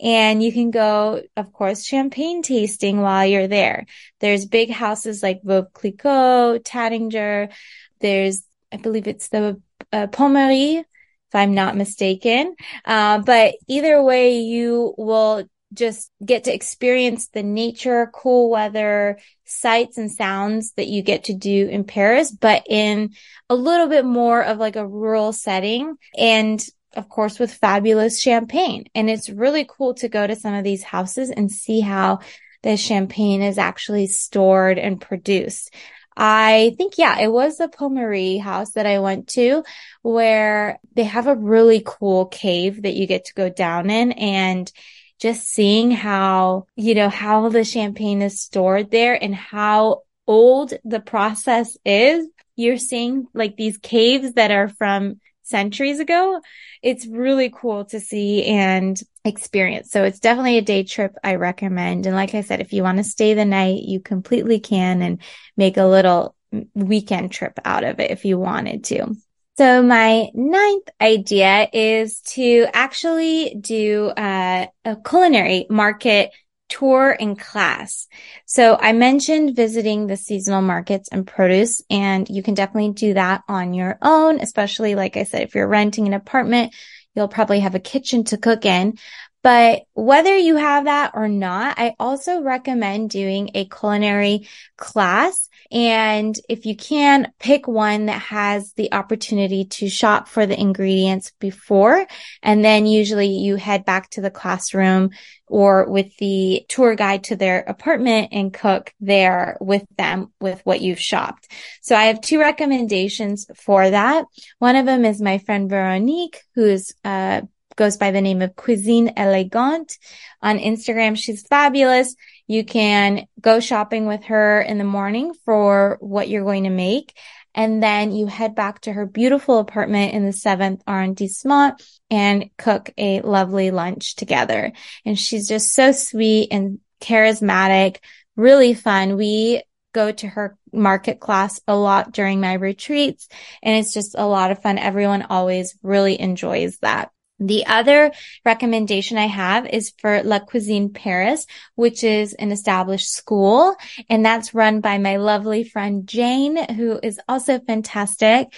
And 0.00 0.42
you 0.42 0.50
can 0.50 0.70
go, 0.70 1.20
of 1.36 1.52
course, 1.52 1.84
champagne 1.84 2.40
tasting 2.40 3.02
while 3.02 3.26
you're 3.26 3.48
there. 3.48 3.84
There's 4.20 4.46
big 4.46 4.70
houses 4.70 5.22
like 5.22 5.42
Veuve 5.42 5.74
Clicquot, 5.74 6.60
Taittinger. 6.64 7.52
There's 8.00 8.44
I 8.72 8.78
believe 8.78 9.06
it's 9.06 9.28
the 9.28 9.60
uh, 9.92 10.06
Pommery, 10.06 10.84
if 11.32 11.36
I'm 11.36 11.54
not 11.54 11.76
mistaken. 11.76 12.54
Uh, 12.84 13.18
but 13.18 13.54
either 13.66 14.02
way, 14.02 14.40
you 14.40 14.94
will 14.98 15.44
just 15.72 16.10
get 16.22 16.44
to 16.44 16.54
experience 16.54 17.28
the 17.28 17.42
nature, 17.42 18.10
cool 18.12 18.50
weather, 18.50 19.18
sights 19.46 19.96
and 19.96 20.12
sounds 20.12 20.72
that 20.72 20.88
you 20.88 21.02
get 21.02 21.24
to 21.24 21.34
do 21.34 21.68
in 21.68 21.84
Paris, 21.84 22.30
but 22.30 22.64
in 22.68 23.14
a 23.48 23.54
little 23.54 23.88
bit 23.88 24.04
more 24.04 24.42
of 24.42 24.58
like 24.58 24.76
a 24.76 24.86
rural 24.86 25.32
setting 25.32 25.94
and 26.18 26.62
of 26.94 27.08
course 27.08 27.38
with 27.38 27.54
fabulous 27.54 28.20
champagne. 28.20 28.84
And 28.94 29.08
it's 29.08 29.30
really 29.30 29.66
cool 29.66 29.94
to 29.94 30.08
go 30.10 30.26
to 30.26 30.36
some 30.36 30.52
of 30.52 30.64
these 30.64 30.82
houses 30.82 31.30
and 31.30 31.50
see 31.50 31.80
how 31.80 32.18
the 32.62 32.76
champagne 32.76 33.40
is 33.40 33.56
actually 33.56 34.08
stored 34.08 34.78
and 34.78 35.00
produced. 35.00 35.74
I 36.16 36.74
think, 36.76 36.98
yeah, 36.98 37.18
it 37.20 37.32
was 37.32 37.56
the 37.56 37.68
Pommery 37.68 38.40
house 38.40 38.72
that 38.72 38.86
I 38.86 38.98
went 38.98 39.28
to 39.28 39.64
where 40.02 40.78
they 40.94 41.04
have 41.04 41.26
a 41.26 41.34
really 41.34 41.82
cool 41.84 42.26
cave 42.26 42.82
that 42.82 42.94
you 42.94 43.06
get 43.06 43.26
to 43.26 43.34
go 43.34 43.48
down 43.48 43.90
in 43.90 44.12
and 44.12 44.70
just 45.18 45.48
seeing 45.48 45.90
how, 45.90 46.66
you 46.76 46.94
know, 46.94 47.08
how 47.08 47.48
the 47.48 47.64
champagne 47.64 48.22
is 48.22 48.40
stored 48.40 48.90
there 48.90 49.22
and 49.22 49.34
how 49.34 50.02
old 50.26 50.74
the 50.84 51.00
process 51.00 51.76
is. 51.84 52.26
You're 52.56 52.76
seeing 52.76 53.26
like 53.32 53.56
these 53.56 53.78
caves 53.78 54.34
that 54.34 54.50
are 54.50 54.68
from 54.68 55.20
centuries 55.52 56.00
ago. 56.00 56.40
It's 56.82 57.06
really 57.06 57.52
cool 57.54 57.84
to 57.86 58.00
see 58.00 58.44
and 58.46 59.00
experience. 59.24 59.92
So 59.92 60.02
it's 60.02 60.18
definitely 60.18 60.58
a 60.58 60.62
day 60.62 60.82
trip 60.82 61.14
I 61.22 61.36
recommend. 61.36 62.06
And 62.06 62.16
like 62.16 62.34
I 62.34 62.40
said, 62.40 62.60
if 62.60 62.72
you 62.72 62.82
want 62.82 62.98
to 62.98 63.04
stay 63.04 63.34
the 63.34 63.44
night, 63.44 63.82
you 63.84 64.00
completely 64.00 64.58
can 64.58 65.00
and 65.02 65.22
make 65.56 65.76
a 65.76 65.86
little 65.86 66.34
weekend 66.74 67.30
trip 67.30 67.58
out 67.64 67.84
of 67.84 68.00
it 68.00 68.10
if 68.10 68.24
you 68.24 68.38
wanted 68.38 68.84
to. 68.84 69.14
So 69.58 69.82
my 69.82 70.28
ninth 70.34 70.88
idea 71.00 71.68
is 71.72 72.20
to 72.34 72.66
actually 72.72 73.54
do 73.60 74.06
uh, 74.06 74.66
a 74.84 74.96
culinary 74.96 75.66
market 75.68 76.30
tour 76.72 77.10
in 77.10 77.36
class. 77.36 78.08
So 78.46 78.78
I 78.80 78.92
mentioned 78.92 79.54
visiting 79.56 80.06
the 80.06 80.16
seasonal 80.16 80.62
markets 80.62 81.08
and 81.12 81.26
produce, 81.26 81.82
and 81.90 82.26
you 82.28 82.42
can 82.42 82.54
definitely 82.54 82.92
do 82.92 83.14
that 83.14 83.42
on 83.48 83.74
your 83.74 83.98
own, 84.00 84.40
especially 84.40 84.94
like 84.94 85.16
I 85.16 85.24
said, 85.24 85.42
if 85.42 85.54
you're 85.54 85.68
renting 85.68 86.06
an 86.06 86.14
apartment, 86.14 86.74
you'll 87.14 87.28
probably 87.28 87.60
have 87.60 87.74
a 87.74 87.80
kitchen 87.80 88.24
to 88.24 88.38
cook 88.38 88.64
in. 88.64 88.98
But 89.42 89.82
whether 89.94 90.36
you 90.36 90.56
have 90.56 90.84
that 90.84 91.12
or 91.14 91.28
not, 91.28 91.78
I 91.78 91.94
also 91.98 92.42
recommend 92.42 93.10
doing 93.10 93.50
a 93.54 93.64
culinary 93.64 94.48
class 94.76 95.48
and 95.72 96.38
if 96.50 96.66
you 96.66 96.76
can, 96.76 97.32
pick 97.38 97.66
one 97.66 98.06
that 98.06 98.20
has 98.20 98.74
the 98.74 98.92
opportunity 98.92 99.64
to 99.64 99.88
shop 99.88 100.28
for 100.28 100.44
the 100.44 100.58
ingredients 100.60 101.32
before. 101.40 102.06
And 102.42 102.62
then 102.62 102.84
usually 102.84 103.28
you 103.28 103.56
head 103.56 103.86
back 103.86 104.10
to 104.10 104.20
the 104.20 104.30
classroom 104.30 105.10
or 105.48 105.88
with 105.88 106.14
the 106.18 106.66
tour 106.68 106.94
guide 106.94 107.24
to 107.24 107.36
their 107.36 107.60
apartment 107.60 108.28
and 108.32 108.52
cook 108.52 108.92
there 109.00 109.56
with 109.60 109.84
them 109.96 110.30
with 110.42 110.60
what 110.64 110.82
you've 110.82 111.00
shopped. 111.00 111.50
So 111.80 111.96
I 111.96 112.04
have 112.04 112.20
two 112.20 112.38
recommendations 112.38 113.46
for 113.56 113.88
that. 113.88 114.26
One 114.58 114.76
of 114.76 114.84
them 114.84 115.06
is 115.06 115.22
my 115.22 115.38
friend 115.38 115.70
Veronique, 115.70 116.42
who's, 116.54 116.92
uh, 117.02 117.42
goes 117.76 117.96
by 117.96 118.10
the 118.10 118.20
name 118.20 118.42
of 118.42 118.56
Cuisine 118.56 119.12
Elegante 119.16 119.96
on 120.40 120.58
Instagram. 120.58 121.16
She's 121.16 121.46
fabulous. 121.46 122.14
You 122.46 122.64
can 122.64 123.26
go 123.40 123.60
shopping 123.60 124.06
with 124.06 124.24
her 124.24 124.60
in 124.60 124.78
the 124.78 124.84
morning 124.84 125.34
for 125.44 125.96
what 126.00 126.28
you're 126.28 126.44
going 126.44 126.64
to 126.64 126.70
make. 126.70 127.16
And 127.54 127.82
then 127.82 128.12
you 128.12 128.26
head 128.26 128.54
back 128.54 128.80
to 128.82 128.92
her 128.92 129.04
beautiful 129.04 129.58
apartment 129.58 130.14
in 130.14 130.24
the 130.24 130.32
seventh 130.32 130.82
arrondissement 130.86 131.82
and 132.10 132.50
cook 132.56 132.90
a 132.96 133.20
lovely 133.20 133.70
lunch 133.70 134.16
together. 134.16 134.72
And 135.04 135.18
she's 135.18 135.48
just 135.48 135.74
so 135.74 135.92
sweet 135.92 136.48
and 136.50 136.78
charismatic, 137.00 137.98
really 138.36 138.72
fun. 138.74 139.16
We 139.16 139.62
go 139.92 140.10
to 140.10 140.26
her 140.26 140.56
market 140.72 141.20
class 141.20 141.60
a 141.68 141.76
lot 141.76 142.12
during 142.12 142.40
my 142.40 142.54
retreats 142.54 143.28
and 143.62 143.76
it's 143.76 143.92
just 143.92 144.14
a 144.16 144.26
lot 144.26 144.50
of 144.50 144.62
fun. 144.62 144.78
Everyone 144.78 145.22
always 145.22 145.76
really 145.82 146.18
enjoys 146.18 146.78
that. 146.78 147.10
The 147.42 147.66
other 147.66 148.12
recommendation 148.44 149.18
I 149.18 149.26
have 149.26 149.66
is 149.66 149.92
for 149.98 150.22
La 150.22 150.38
Cuisine 150.38 150.90
Paris, 150.90 151.46
which 151.74 152.04
is 152.04 152.34
an 152.34 152.52
established 152.52 153.12
school. 153.12 153.74
And 154.08 154.24
that's 154.24 154.54
run 154.54 154.80
by 154.80 154.98
my 154.98 155.16
lovely 155.16 155.64
friend 155.64 156.06
Jane, 156.06 156.56
who 156.74 157.00
is 157.02 157.20
also 157.28 157.58
fantastic 157.58 158.48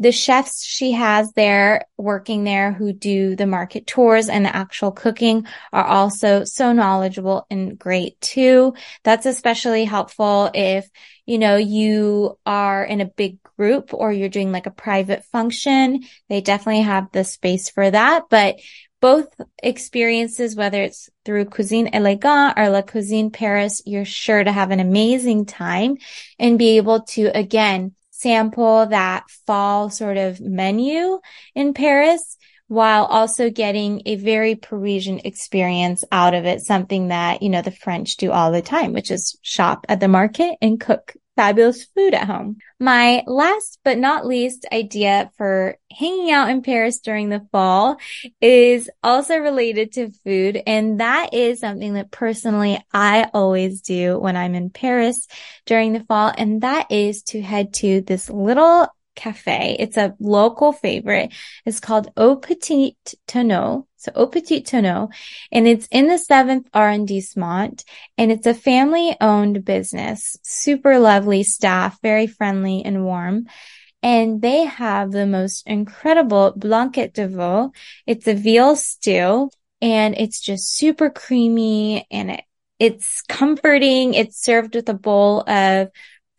the 0.00 0.10
chefs 0.10 0.64
she 0.64 0.92
has 0.92 1.30
there 1.32 1.84
working 1.98 2.42
there 2.42 2.72
who 2.72 2.90
do 2.92 3.36
the 3.36 3.46
market 3.46 3.86
tours 3.86 4.30
and 4.30 4.46
the 4.46 4.56
actual 4.56 4.90
cooking 4.90 5.46
are 5.74 5.84
also 5.84 6.42
so 6.44 6.72
knowledgeable 6.72 7.46
and 7.50 7.78
great 7.78 8.18
too. 8.22 8.72
That's 9.04 9.26
especially 9.26 9.84
helpful 9.84 10.50
if, 10.54 10.88
you 11.26 11.38
know, 11.38 11.56
you 11.56 12.38
are 12.46 12.82
in 12.82 13.02
a 13.02 13.04
big 13.04 13.42
group 13.42 13.92
or 13.92 14.10
you're 14.10 14.30
doing 14.30 14.52
like 14.52 14.64
a 14.64 14.70
private 14.70 15.22
function. 15.26 16.02
They 16.30 16.40
definitely 16.40 16.82
have 16.82 17.12
the 17.12 17.22
space 17.22 17.68
for 17.68 17.90
that, 17.90 18.24
but 18.30 18.56
both 19.02 19.28
experiences, 19.62 20.56
whether 20.56 20.82
it's 20.82 21.10
through 21.26 21.46
Cuisine 21.46 21.90
Elegant 21.92 22.54
or 22.56 22.70
La 22.70 22.82
Cuisine 22.82 23.30
Paris, 23.30 23.82
you're 23.84 24.04
sure 24.04 24.42
to 24.42 24.52
have 24.52 24.70
an 24.70 24.80
amazing 24.80 25.46
time 25.46 25.96
and 26.38 26.58
be 26.58 26.78
able 26.78 27.02
to 27.02 27.26
again 27.34 27.94
sample 28.20 28.86
that 28.86 29.24
fall 29.46 29.90
sort 29.90 30.16
of 30.16 30.40
menu 30.40 31.20
in 31.54 31.74
Paris 31.74 32.36
while 32.68 33.04
also 33.06 33.50
getting 33.50 34.02
a 34.06 34.14
very 34.14 34.54
Parisian 34.54 35.20
experience 35.24 36.04
out 36.12 36.34
of 36.34 36.44
it. 36.44 36.60
Something 36.60 37.08
that, 37.08 37.42
you 37.42 37.48
know, 37.48 37.62
the 37.62 37.72
French 37.72 38.16
do 38.16 38.30
all 38.30 38.52
the 38.52 38.62
time, 38.62 38.92
which 38.92 39.10
is 39.10 39.36
shop 39.42 39.86
at 39.88 39.98
the 39.98 40.06
market 40.06 40.56
and 40.62 40.80
cook 40.80 41.14
fabulous 41.40 41.84
food 41.96 42.12
at 42.12 42.26
home. 42.26 42.58
My 42.78 43.24
last 43.26 43.78
but 43.82 43.96
not 43.96 44.26
least 44.26 44.66
idea 44.70 45.30
for 45.38 45.78
hanging 45.90 46.30
out 46.30 46.50
in 46.50 46.60
Paris 46.60 47.00
during 47.00 47.30
the 47.30 47.46
fall 47.50 47.96
is 48.42 48.90
also 49.02 49.38
related 49.38 49.92
to 49.92 50.10
food. 50.22 50.62
And 50.66 51.00
that 51.00 51.32
is 51.32 51.60
something 51.60 51.94
that 51.94 52.10
personally 52.10 52.78
I 52.92 53.30
always 53.32 53.80
do 53.80 54.18
when 54.18 54.36
I'm 54.36 54.54
in 54.54 54.68
Paris 54.68 55.26
during 55.64 55.94
the 55.94 56.04
fall. 56.04 56.30
And 56.36 56.60
that 56.60 56.92
is 56.92 57.22
to 57.28 57.40
head 57.40 57.72
to 57.74 58.02
this 58.02 58.28
little 58.28 58.88
cafe. 59.14 59.76
It's 59.78 59.96
a 59.96 60.14
local 60.18 60.72
favorite. 60.72 61.32
It's 61.64 61.80
called 61.80 62.10
Au 62.16 62.36
Petit 62.36 62.96
Tonneau. 63.26 63.86
So 63.96 64.12
Au 64.14 64.26
Petit 64.26 64.62
Tonneau. 64.62 65.10
And 65.52 65.66
it's 65.66 65.86
in 65.90 66.08
the 66.08 66.18
seventh 66.18 66.68
arrondissement 66.74 67.84
and 68.16 68.32
it's 68.32 68.46
a 68.46 68.54
family 68.54 69.16
owned 69.20 69.64
business. 69.64 70.36
Super 70.42 70.98
lovely 70.98 71.42
staff, 71.42 72.00
very 72.02 72.26
friendly 72.26 72.82
and 72.84 73.04
warm. 73.04 73.46
And 74.02 74.40
they 74.40 74.64
have 74.64 75.12
the 75.12 75.26
most 75.26 75.66
incredible 75.66 76.54
blanquette 76.56 77.12
de 77.12 77.28
veau. 77.28 77.72
It's 78.06 78.26
a 78.26 78.34
veal 78.34 78.76
stew 78.76 79.50
and 79.82 80.14
it's 80.16 80.40
just 80.40 80.74
super 80.74 81.10
creamy 81.10 82.06
and 82.10 82.30
it, 82.30 82.44
it's 82.78 83.22
comforting. 83.28 84.14
It's 84.14 84.42
served 84.42 84.74
with 84.74 84.88
a 84.88 84.94
bowl 84.94 85.44
of 85.46 85.90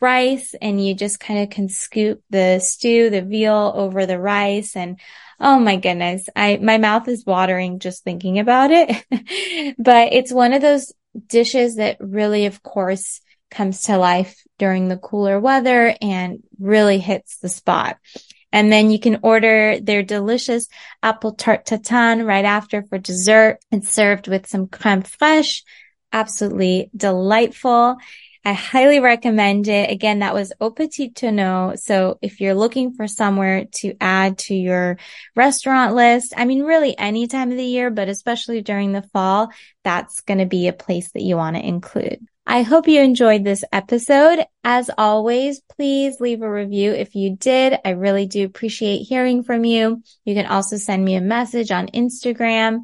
rice 0.01 0.55
and 0.61 0.85
you 0.85 0.93
just 0.93 1.19
kind 1.19 1.41
of 1.41 1.49
can 1.49 1.69
scoop 1.69 2.21
the 2.29 2.59
stew, 2.59 3.09
the 3.09 3.21
veal 3.21 3.71
over 3.75 4.05
the 4.05 4.19
rice. 4.19 4.75
And 4.75 4.99
oh 5.39 5.59
my 5.59 5.77
goodness, 5.77 6.27
I, 6.35 6.57
my 6.57 6.77
mouth 6.77 7.07
is 7.07 7.25
watering 7.25 7.79
just 7.79 8.03
thinking 8.03 8.39
about 8.39 8.71
it. 8.71 9.75
but 9.77 10.13
it's 10.13 10.31
one 10.31 10.53
of 10.53 10.61
those 10.61 10.91
dishes 11.27 11.75
that 11.75 11.97
really, 11.99 12.45
of 12.45 12.63
course, 12.63 13.21
comes 13.49 13.81
to 13.83 13.97
life 13.97 14.41
during 14.57 14.87
the 14.87 14.97
cooler 14.97 15.39
weather 15.39 15.95
and 16.01 16.39
really 16.59 16.99
hits 16.99 17.37
the 17.37 17.49
spot. 17.49 17.97
And 18.53 18.71
then 18.71 18.91
you 18.91 18.99
can 18.99 19.19
order 19.23 19.79
their 19.79 20.03
delicious 20.03 20.67
apple 21.01 21.33
tart 21.33 21.65
tatin 21.65 22.25
right 22.25 22.45
after 22.45 22.83
for 22.83 22.97
dessert. 22.97 23.59
It's 23.71 23.89
served 23.89 24.27
with 24.27 24.47
some 24.47 24.67
creme 24.67 25.03
fraiche. 25.03 25.63
Absolutely 26.11 26.89
delightful. 26.95 27.97
I 28.43 28.53
highly 28.53 28.99
recommend 28.99 29.67
it. 29.67 29.91
Again, 29.91 30.19
that 30.19 30.33
was 30.33 30.51
Au 30.59 30.71
Petit 30.71 31.09
Tonneau. 31.09 31.75
So 31.77 32.17
if 32.21 32.41
you're 32.41 32.55
looking 32.55 32.93
for 32.93 33.07
somewhere 33.07 33.65
to 33.75 33.93
add 34.01 34.39
to 34.39 34.55
your 34.55 34.97
restaurant 35.35 35.93
list, 35.93 36.33
I 36.35 36.45
mean, 36.45 36.63
really 36.63 36.97
any 36.97 37.27
time 37.27 37.51
of 37.51 37.57
the 37.57 37.63
year, 37.63 37.91
but 37.91 38.09
especially 38.09 38.61
during 38.61 38.93
the 38.93 39.03
fall, 39.13 39.49
that's 39.83 40.21
going 40.21 40.39
to 40.39 40.47
be 40.47 40.67
a 40.67 40.73
place 40.73 41.11
that 41.11 41.21
you 41.21 41.37
want 41.37 41.55
to 41.55 41.65
include. 41.65 42.25
I 42.47 42.63
hope 42.63 42.87
you 42.87 42.99
enjoyed 42.99 43.43
this 43.43 43.63
episode. 43.71 44.43
As 44.63 44.89
always, 44.97 45.61
please 45.61 46.19
leave 46.19 46.41
a 46.41 46.51
review 46.51 46.91
if 46.91 47.13
you 47.13 47.35
did. 47.35 47.77
I 47.85 47.91
really 47.91 48.25
do 48.25 48.43
appreciate 48.43 49.03
hearing 49.03 49.43
from 49.43 49.63
you. 49.63 50.01
You 50.25 50.33
can 50.33 50.47
also 50.47 50.77
send 50.77 51.05
me 51.05 51.15
a 51.15 51.21
message 51.21 51.71
on 51.71 51.87
Instagram. 51.87 52.79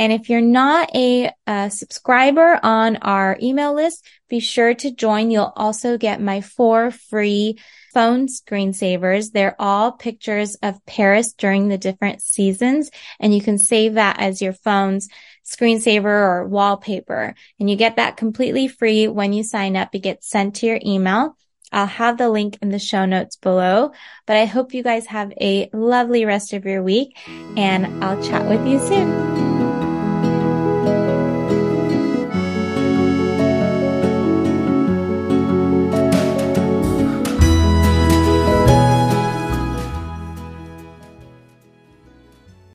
And 0.00 0.14
if 0.14 0.30
you're 0.30 0.40
not 0.40 0.88
a, 0.96 1.30
a, 1.46 1.70
subscriber 1.70 2.58
on 2.62 2.96
our 3.02 3.36
email 3.42 3.74
list, 3.74 4.08
be 4.30 4.40
sure 4.40 4.72
to 4.72 4.90
join. 4.90 5.30
You'll 5.30 5.52
also 5.54 5.98
get 5.98 6.22
my 6.22 6.40
four 6.40 6.90
free 6.90 7.58
phone 7.92 8.26
screensavers. 8.26 9.30
They're 9.30 9.56
all 9.58 9.92
pictures 9.92 10.54
of 10.62 10.84
Paris 10.86 11.34
during 11.34 11.68
the 11.68 11.76
different 11.76 12.22
seasons. 12.22 12.90
And 13.20 13.34
you 13.34 13.42
can 13.42 13.58
save 13.58 13.94
that 13.94 14.18
as 14.18 14.40
your 14.40 14.54
phone's 14.54 15.10
screensaver 15.44 16.06
or 16.06 16.48
wallpaper. 16.48 17.34
And 17.58 17.68
you 17.68 17.76
get 17.76 17.96
that 17.96 18.16
completely 18.16 18.68
free 18.68 19.06
when 19.06 19.34
you 19.34 19.44
sign 19.44 19.76
up. 19.76 19.94
It 19.94 19.98
gets 19.98 20.30
sent 20.30 20.56
to 20.56 20.66
your 20.66 20.80
email. 20.82 21.36
I'll 21.72 21.84
have 21.84 22.16
the 22.16 22.30
link 22.30 22.56
in 22.62 22.70
the 22.70 22.78
show 22.78 23.04
notes 23.04 23.36
below, 23.36 23.92
but 24.26 24.36
I 24.38 24.46
hope 24.46 24.72
you 24.72 24.82
guys 24.82 25.06
have 25.06 25.30
a 25.38 25.68
lovely 25.74 26.24
rest 26.24 26.54
of 26.54 26.64
your 26.64 26.82
week 26.82 27.16
and 27.28 28.02
I'll 28.02 28.20
chat 28.22 28.48
with 28.48 28.66
you 28.66 28.78
soon. 28.80 29.49